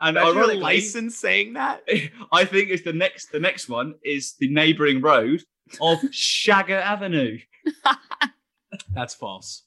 [0.00, 1.82] And Imagine a ironically, license saying that.
[2.30, 3.32] I think it's the next.
[3.32, 5.44] The next one is the neighbouring road
[5.80, 7.38] of Shagger Avenue.
[8.94, 9.62] That's false.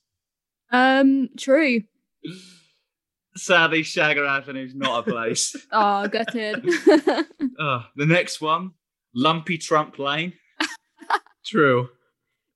[0.71, 1.29] Um.
[1.37, 1.81] True.
[3.35, 5.55] Sadly, Shagger Avenue is not a place.
[5.71, 6.67] Oh, gutted.
[7.59, 8.71] uh, the next one,
[9.15, 10.33] Lumpy Trump Lane.
[11.45, 11.89] True.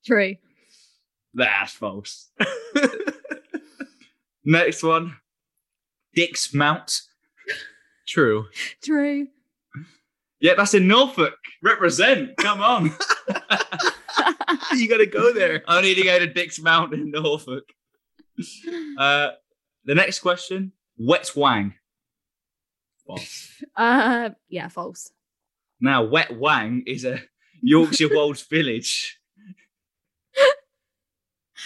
[0.04, 0.36] True.
[1.32, 2.30] That's false.
[4.44, 5.16] Next one,
[6.14, 7.00] Dick's Mount.
[8.06, 8.46] True.
[8.82, 9.28] True.
[10.40, 11.34] Yeah, that's in Norfolk.
[11.62, 12.36] Represent.
[12.36, 12.92] Come on.
[14.74, 15.62] you gotta go there.
[15.66, 17.64] I need to go to Dick's Mount in Norfolk.
[18.98, 19.30] Uh,
[19.84, 21.74] the next question, Wet Wang.
[23.06, 23.50] False.
[23.76, 24.30] Uh.
[24.48, 24.68] Yeah.
[24.68, 25.12] False.
[25.80, 27.20] Now, Wet Wang is a
[27.60, 29.18] Yorkshire Wolds village.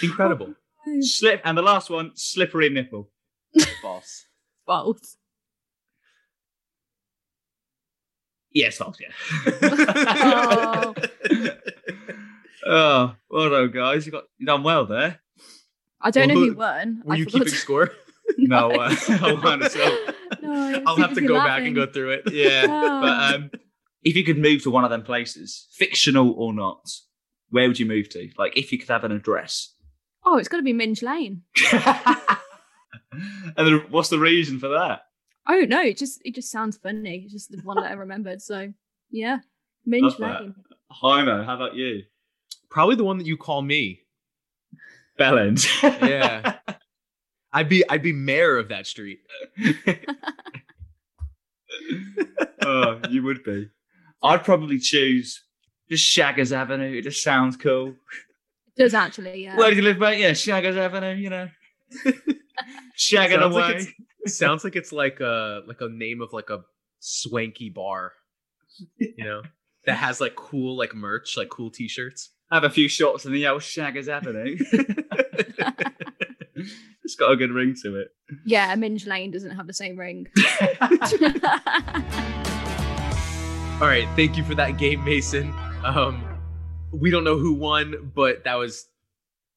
[0.02, 0.54] Incredible.
[1.00, 3.10] Slip, and the last one, Slippery Nipple.
[3.82, 4.26] False.
[4.66, 5.16] false.
[8.52, 8.96] Yes, false.
[9.00, 9.12] Yeah.
[10.80, 10.94] Oh.
[12.66, 14.06] oh, well done, guys.
[14.06, 15.20] You got you done well there.
[16.00, 17.02] I don't Well, know who- who won.
[17.04, 17.90] Were I you forgot keeping to- score?
[18.36, 19.98] No, uh, I won as well.
[20.42, 22.22] No, I'll have to go you're back and go through it.
[22.30, 23.00] Yeah, Oh.
[23.00, 23.50] but um,
[24.02, 26.84] if you could move to one of them places, fictional or not,
[27.48, 28.28] where would you move to?
[28.36, 29.74] Like, if you could have an address.
[30.26, 31.42] Oh, it's got to be Minge Lane.
[33.56, 35.00] and then what's the reason for that?
[35.46, 35.80] I don't know.
[35.82, 37.22] It just it just sounds funny.
[37.24, 38.42] It's just the one that I remembered.
[38.42, 38.72] So
[39.10, 39.38] yeah,
[39.86, 40.40] Minge Love that.
[40.42, 40.54] Lane.
[41.02, 42.02] Hymo, how about you?
[42.70, 44.00] Probably the one that you call me.
[45.18, 45.66] Bellend.
[45.82, 46.56] Yeah.
[47.52, 49.20] I'd be I'd be mayor of that street.
[52.62, 53.68] oh, you would be.
[54.22, 55.42] I'd probably choose
[55.90, 56.98] just Shaggers Avenue.
[56.98, 57.94] It just sounds cool.
[58.76, 59.44] It does actually.
[59.44, 59.56] Yeah.
[59.56, 60.18] Where do you live, mate?
[60.20, 61.14] Yeah, Shaggers Avenue.
[61.14, 61.48] You know,
[62.96, 63.74] shagging Sounds like away.
[63.76, 63.92] it's-
[64.26, 66.60] Sounds like it's like a like a name of like a
[66.98, 68.12] swanky bar.
[68.98, 69.42] You know?
[69.86, 72.30] That has like cool like merch, like cool t-shirts.
[72.50, 74.56] Have a few shots in the old Shaggers Avenue.
[77.04, 78.08] it's got a good ring to it.
[78.46, 80.26] yeah, Minge Lane doesn't have the same ring.
[83.80, 85.52] All right, thank you for that game, Mason.
[85.84, 86.24] Um,
[86.90, 88.88] we don't know who won, but that was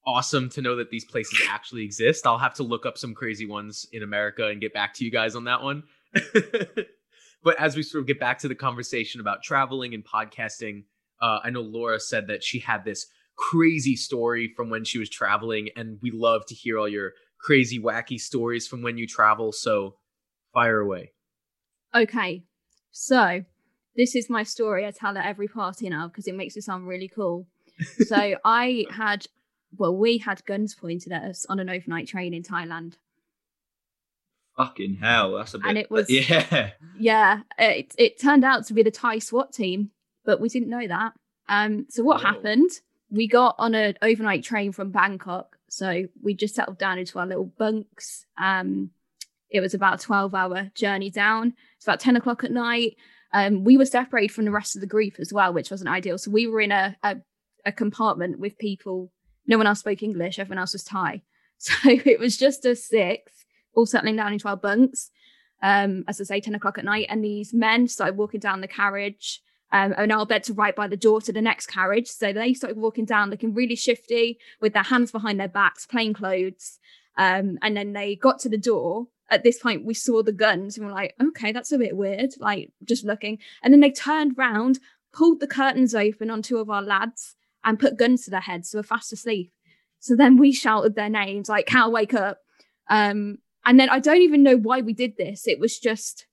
[0.06, 2.28] awesome to know that these places actually exist.
[2.28, 5.12] I'll have to look up some crazy ones in America and get back to you
[5.12, 5.84] guys on that one.
[7.42, 10.84] but as we sort of get back to the conversation about traveling and podcasting,
[11.22, 13.06] uh, I know Laura said that she had this
[13.36, 17.80] crazy story from when she was traveling, and we love to hear all your crazy,
[17.80, 19.52] wacky stories from when you travel.
[19.52, 19.96] So
[20.54, 21.14] fire away.
[21.96, 22.44] okay,
[22.92, 23.44] so
[23.96, 24.86] this is my story.
[24.86, 27.48] I tell at every party now because it makes it sound really cool.
[28.08, 29.26] So I had,
[29.78, 32.94] well, we had guns pointed at us on an overnight train in Thailand.
[34.58, 35.68] Fucking hell, that's a bit.
[35.70, 36.72] And it was- yeah.
[37.00, 39.90] Yeah, it it turned out to be the Thai SWAT team,
[40.26, 41.14] but we didn't know that.
[41.50, 42.26] Um, so what Oh.
[42.26, 42.70] happened?
[43.10, 47.28] We got on an overnight train from Bangkok, so we just settled down into our
[47.28, 48.26] little bunks.
[48.38, 48.92] Um,
[49.50, 51.54] it was about a twelve-hour journey down.
[51.76, 52.96] It's about ten o'clock at night.
[53.34, 56.18] Um, we were separated from the rest of the group as well, which wasn't ideal.
[56.18, 57.18] So we were in a a,
[57.66, 59.12] a compartment with people.
[59.48, 60.40] No one else spoke English.
[60.40, 61.22] Everyone else was Thai.
[61.64, 63.46] So it was just us six,
[63.76, 65.12] all settling down into our bunks
[65.62, 67.06] um, as I say, 10 o'clock at night.
[67.08, 69.44] And these men started walking down the carriage.
[69.74, 72.08] Um, and our beds right by the door to the next carriage.
[72.10, 76.14] So they started walking down, looking really shifty with their hands behind their backs, plain
[76.14, 76.78] clothes.
[77.18, 79.08] Um, and then they got to the door.
[79.30, 82.32] At this point, we saw the guns and we're like, okay, that's a bit weird,
[82.40, 83.40] like just looking.
[83.64, 84.80] And then they turned round,
[85.14, 88.72] pulled the curtains open on two of our lads and put guns to their heads.
[88.72, 89.54] So we're fast asleep.
[90.00, 92.40] So then we shouted their names, like, Cal, wake up.
[92.90, 95.48] Um, and then I don't even know why we did this.
[95.48, 96.26] It was just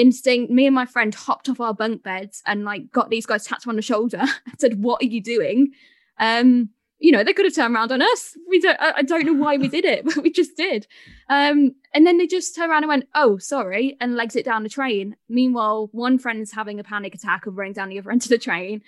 [0.00, 0.50] instinct.
[0.50, 3.66] Me and my friend hopped off our bunk beds and like got these guys tapped
[3.66, 5.72] on the shoulder and said, "What are you doing?"
[6.18, 8.36] Um, you know, they could have turned around on us.
[8.48, 8.80] We don't.
[8.80, 10.86] I, I don't know why we did it, but we just did.
[11.28, 14.62] Um, and then they just turned around and went, "Oh, sorry," and legs it down
[14.62, 15.16] the train.
[15.28, 18.38] Meanwhile, one friend's having a panic attack of running down the other end of the
[18.38, 18.82] train.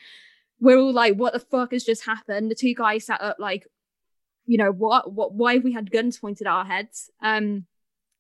[0.60, 3.66] We're all like, "What the fuck has just happened?" The two guys sat up like,
[4.46, 5.12] you know, what?
[5.12, 5.34] What?
[5.34, 7.10] Why have we had guns pointed at our heads?
[7.22, 7.66] Um,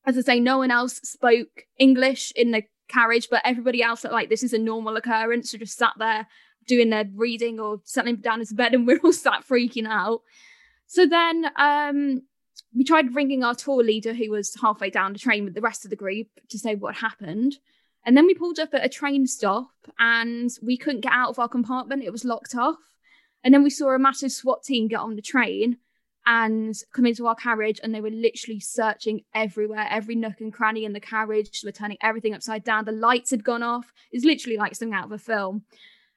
[0.06, 4.14] as I say, no one else spoke English in the carriage, but everybody else felt
[4.14, 5.50] like this is a normal occurrence.
[5.50, 6.26] So just sat there
[6.66, 10.22] doing their reading or settling down into bed, and we're all sat freaking out.
[10.86, 12.22] So then um,
[12.74, 15.84] we tried ringing our tour leader, who was halfway down the train with the rest
[15.84, 17.56] of the group, to say what happened.
[18.04, 21.38] And then we pulled up at a train stop, and we couldn't get out of
[21.38, 22.78] our compartment; it was locked off.
[23.42, 25.78] And then we saw a massive SWAT team get on the train
[26.30, 30.84] and come into our carriage and they were literally searching everywhere, every nook and cranny
[30.84, 31.62] in the carriage.
[31.64, 32.84] Were turning everything upside down.
[32.84, 33.92] The lights had gone off.
[34.12, 35.64] It's literally like something out of a film.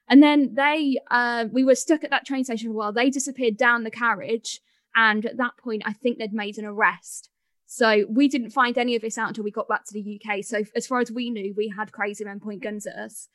[0.08, 2.92] And then they, uh, we were stuck at that train station for a while.
[2.92, 4.60] They disappeared down the carriage.
[4.94, 7.28] And at that point, I think they'd made an arrest.
[7.66, 10.44] So we didn't find any of this out until we got back to the UK.
[10.44, 13.26] So as far as we knew, we had crazy men point guns at us.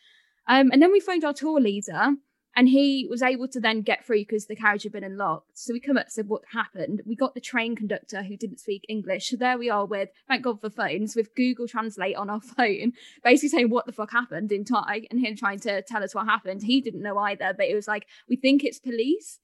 [0.47, 2.15] Um, and then we phoned our tour leader
[2.55, 5.57] and he was able to then get through because the carriage had been unlocked.
[5.57, 7.01] So we come up and said what happened.
[7.05, 9.29] We got the train conductor who didn't speak English.
[9.29, 12.93] So there we are with, thank God for phones, with Google Translate on our phone,
[13.23, 16.25] basically saying what the fuck happened in Thai and him trying to tell us what
[16.25, 16.63] happened.
[16.63, 19.39] He didn't know either, but it was like, we think it's police.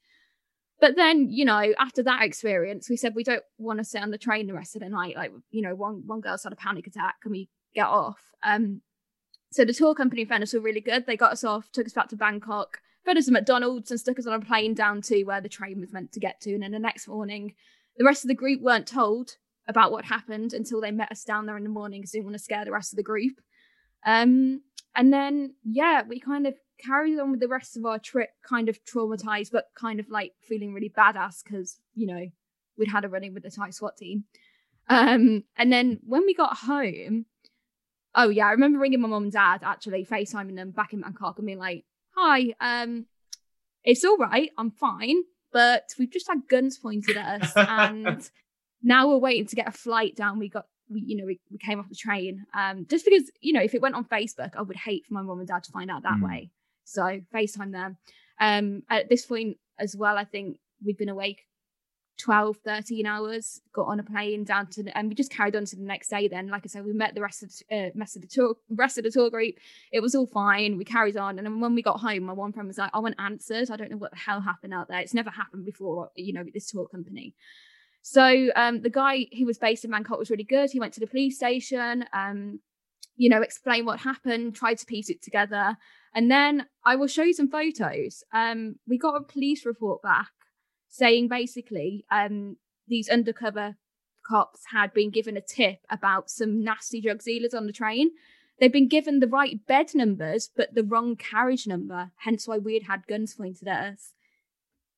[0.81, 4.11] But then, you know, after that experience, we said we don't want to sit on
[4.11, 5.15] the train the rest of the night.
[5.15, 7.21] Like, you know, one one girl's had a panic attack.
[7.21, 8.19] Can we get off?
[8.43, 8.81] Um,
[9.51, 11.05] so the tour company found us were really good.
[11.05, 14.19] They got us off, took us back to Bangkok, fed us a McDonald's, and stuck
[14.19, 16.53] us on a plane down to where the train was meant to get to.
[16.53, 17.53] And then the next morning,
[17.97, 19.37] the rest of the group weren't told
[19.67, 22.35] about what happened until they met us down there in the morning because didn't want
[22.35, 23.39] to scare the rest of the group.
[24.05, 24.61] Um,
[24.95, 28.69] and then, yeah, we kind of carried on with the rest of our trip, kind
[28.69, 32.27] of traumatized, but kind of like feeling really badass because, you know,
[32.77, 34.25] we'd had a running with the Thai SWAT team.
[34.87, 37.25] Um, and then when we got home,
[38.13, 41.37] oh yeah, I remember ringing my mom and dad actually, FaceTiming them back in Bangkok
[41.37, 41.85] and being like,
[42.15, 43.05] hi, um,
[43.83, 48.29] it's all right, I'm fine, but we've just had guns pointed at us and
[48.81, 50.39] now we're waiting to get a flight down.
[50.39, 52.45] We got we, you know, we, we came off the train.
[52.53, 55.23] Um, just because, you know, if it went on Facebook, I would hate for my
[55.23, 56.23] mom and dad to find out that Mm.
[56.23, 56.51] way.
[56.83, 57.97] So FaceTime them.
[58.39, 61.47] Um, at this point as well, I think we've been awake
[62.17, 65.75] 12, 13 hours, got on a plane down to, and we just carried on to
[65.75, 66.27] the next day.
[66.27, 68.55] Then, like I said, we met the rest of the, uh, rest of the tour,
[68.69, 69.55] rest of the tour group.
[69.91, 70.77] It was all fine.
[70.77, 72.99] We carried on, and then when we got home, my one friend was like, "I
[72.99, 73.69] want answers.
[73.69, 74.99] I don't know what the hell happened out there.
[74.99, 77.35] It's never happened before, you know, with this tour company."
[78.01, 80.69] So um, the guy who was based in Bangkok was really good.
[80.71, 82.59] He went to the police station, um,
[83.17, 85.75] you know, explained what happened, tried to piece it together,
[86.13, 88.23] and then I will show you some photos.
[88.31, 90.29] Um, we got a police report back
[90.97, 93.75] saying basically um, these undercover
[94.27, 98.11] cops had been given a tip about some nasty drug dealers on the train.
[98.59, 102.73] They'd been given the right bed numbers, but the wrong carriage number, hence why we
[102.75, 104.13] had had guns pointed at us.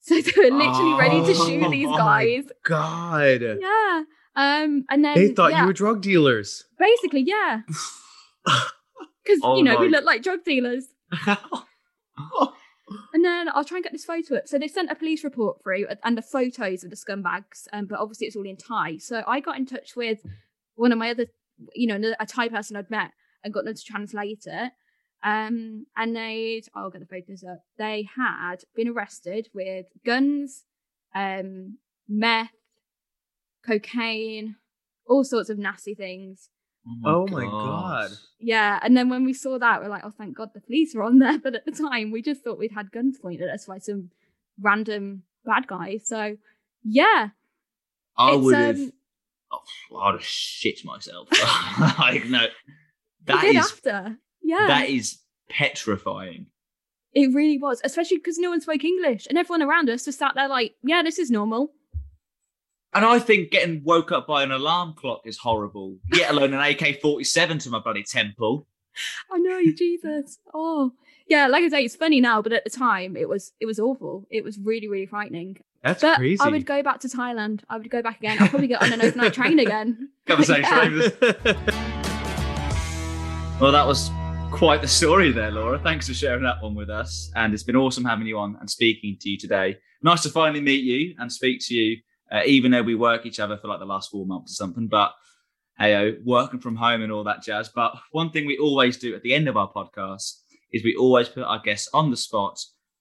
[0.01, 2.45] So they were literally ready to shoot these Oh my guys.
[2.63, 3.41] God.
[3.41, 4.03] Yeah.
[4.35, 6.65] Um, and then They thought yeah, you were drug dealers.
[6.79, 7.61] basically, yeah.
[9.23, 10.85] Because Oh you know, we look like drug dealers.
[13.13, 14.47] And then I'll try and get this photo up.
[14.47, 17.99] So they sent a police report through and the photos of the scumbags, um, but
[17.99, 18.97] obviously it's all in Thai.
[18.97, 20.19] So I got in touch with
[20.75, 21.25] one of my other,
[21.73, 23.11] you know, a Thai person I'd met
[23.43, 24.71] and got them to translate it.
[25.23, 27.63] Um, and they'd, I'll get the photos up.
[27.77, 30.63] They had been arrested with guns,
[31.13, 32.51] um, meth,
[33.65, 34.55] cocaine,
[35.07, 36.49] all sorts of nasty things.
[37.05, 38.11] Oh my God.
[38.39, 41.03] Yeah, and then when we saw that, we're like, oh, thank God the police were
[41.03, 41.38] on there.
[41.43, 44.11] But at the time, we just thought we'd had guns pointed at us by some
[44.61, 45.97] random bad guy.
[46.03, 46.38] So,
[46.83, 47.29] yeah,
[48.17, 48.75] I it's, would have.
[48.77, 48.91] um,
[49.49, 51.29] Oh, I'd have shit myself.
[51.99, 52.47] like no,
[53.25, 53.53] That is.
[53.53, 53.55] that
[53.95, 54.17] after.
[54.43, 55.19] Yeah, that is
[55.49, 56.47] petrifying.
[57.13, 60.33] it really was, especially because no one spoke English and everyone around us just sat
[60.35, 61.71] there like, yeah, this is normal.
[62.97, 65.97] And I think getting woke up by an alarm clock is horrible.
[66.11, 68.65] Let alone an AK forty seven to my bloody temple.
[69.31, 70.39] I know, Jesus.
[70.51, 70.91] Oh,
[71.27, 71.45] yeah.
[71.45, 74.25] Like I say, it's funny now, but at the time, it was it was awful.
[74.31, 75.57] It was really, really frightening.
[75.83, 76.41] That's but crazy.
[76.41, 77.61] I would go back to Thailand.
[77.69, 78.37] I would go back again.
[78.39, 80.09] I'll probably get on an overnight train again.
[80.25, 80.63] Conversation.
[80.63, 81.53] the Yeah.
[81.53, 81.57] train.
[83.61, 84.09] Well, that was
[84.51, 85.77] quite the story there, Laura.
[85.79, 87.31] Thanks for sharing that one with us.
[87.35, 89.77] And it's been awesome having you on and speaking to you today.
[90.03, 91.97] Nice to finally meet you and speak to you,
[92.32, 94.88] uh, even though we work each other for like the last four months or something.
[94.88, 95.13] But
[95.78, 97.69] hey, oh, working from home and all that jazz.
[97.69, 100.39] But one thing we always do at the end of our podcast
[100.73, 102.59] is we always put our guests on the spot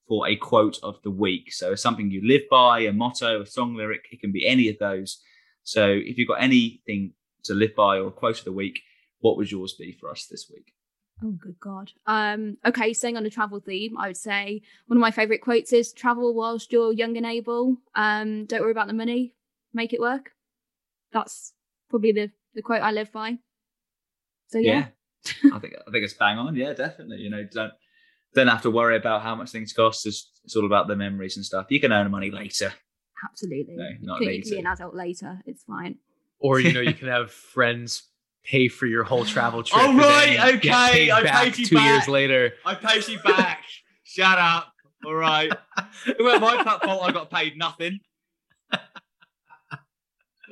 [0.08, 1.52] for a quote of the week.
[1.52, 4.02] So it's something you live by, a motto, a song lyric.
[4.12, 5.20] It can be any of those.
[5.64, 7.14] So if you've got anything
[7.44, 8.80] to live by or quote of the week,
[9.20, 10.75] what would yours be for us this week?
[11.24, 11.92] Oh, good God.
[12.06, 15.72] Um, okay, staying on a travel theme, I would say one of my favourite quotes
[15.72, 17.78] is travel whilst you're young and able.
[17.94, 19.34] Um, don't worry about the money,
[19.72, 20.32] make it work.
[21.12, 21.54] That's
[21.88, 23.38] probably the, the quote I live by.
[24.48, 24.88] So yeah.
[25.52, 26.54] I think I think it's bang on.
[26.54, 27.18] Yeah, definitely.
[27.18, 27.72] You know, don't
[28.34, 30.06] don't have to worry about how much things cost.
[30.06, 31.66] It's, it's all about the memories and stuff.
[31.70, 32.72] You can earn money later.
[33.24, 33.74] absolutely.
[33.74, 34.32] No, you not later.
[34.32, 35.40] you can be an adult later.
[35.46, 35.96] It's fine.
[36.38, 38.10] or you know, you can have friends
[38.46, 39.82] pay for your whole travel trip.
[39.82, 42.52] Oh, right, okay, paid I back paid you two years later.
[42.64, 43.62] I paid you back.
[44.04, 44.72] Shut up.
[45.04, 45.52] All right.
[46.06, 47.02] It wasn't my fault.
[47.02, 48.00] I got paid nothing.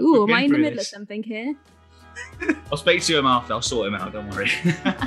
[0.00, 0.88] Ooh, We've am I in the middle this.
[0.92, 1.54] of something here?
[2.70, 3.52] I'll speak to him after.
[3.54, 4.12] I'll sort him out.
[4.12, 4.50] Don't worry.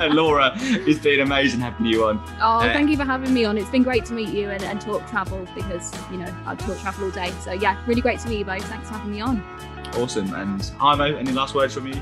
[0.10, 2.18] Laura, it's been amazing having you on.
[2.40, 3.56] Oh, Uh, thank you for having me on.
[3.58, 6.78] It's been great to meet you and, and talk travel because, you know, I talk
[6.80, 7.32] travel all day.
[7.42, 8.64] So, yeah, really great to meet you both.
[8.64, 9.42] Thanks for having me on.
[9.94, 10.32] Awesome.
[10.34, 12.00] And Hymo, any last words from you?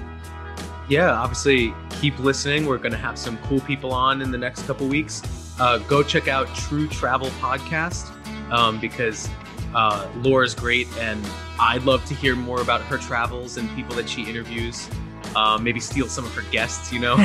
[0.89, 2.67] Yeah, obviously keep listening.
[2.67, 5.23] We're going to have some cool people on in the next couple weeks.
[5.59, 8.11] Uh, go check out True Travel Podcast
[8.53, 9.29] um, because
[9.75, 11.25] uh, Laura's great, and
[11.59, 14.89] I'd love to hear more about her travels and people that she interviews.
[15.35, 17.15] Uh, maybe steal some of her guests, you know.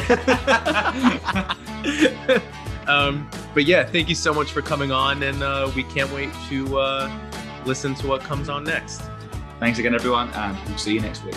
[2.88, 6.30] um, but yeah, thank you so much for coming on, and uh, we can't wait
[6.50, 7.12] to uh,
[7.66, 9.02] listen to what comes on next.
[9.60, 11.36] Thanks again, everyone, and we'll see you next week.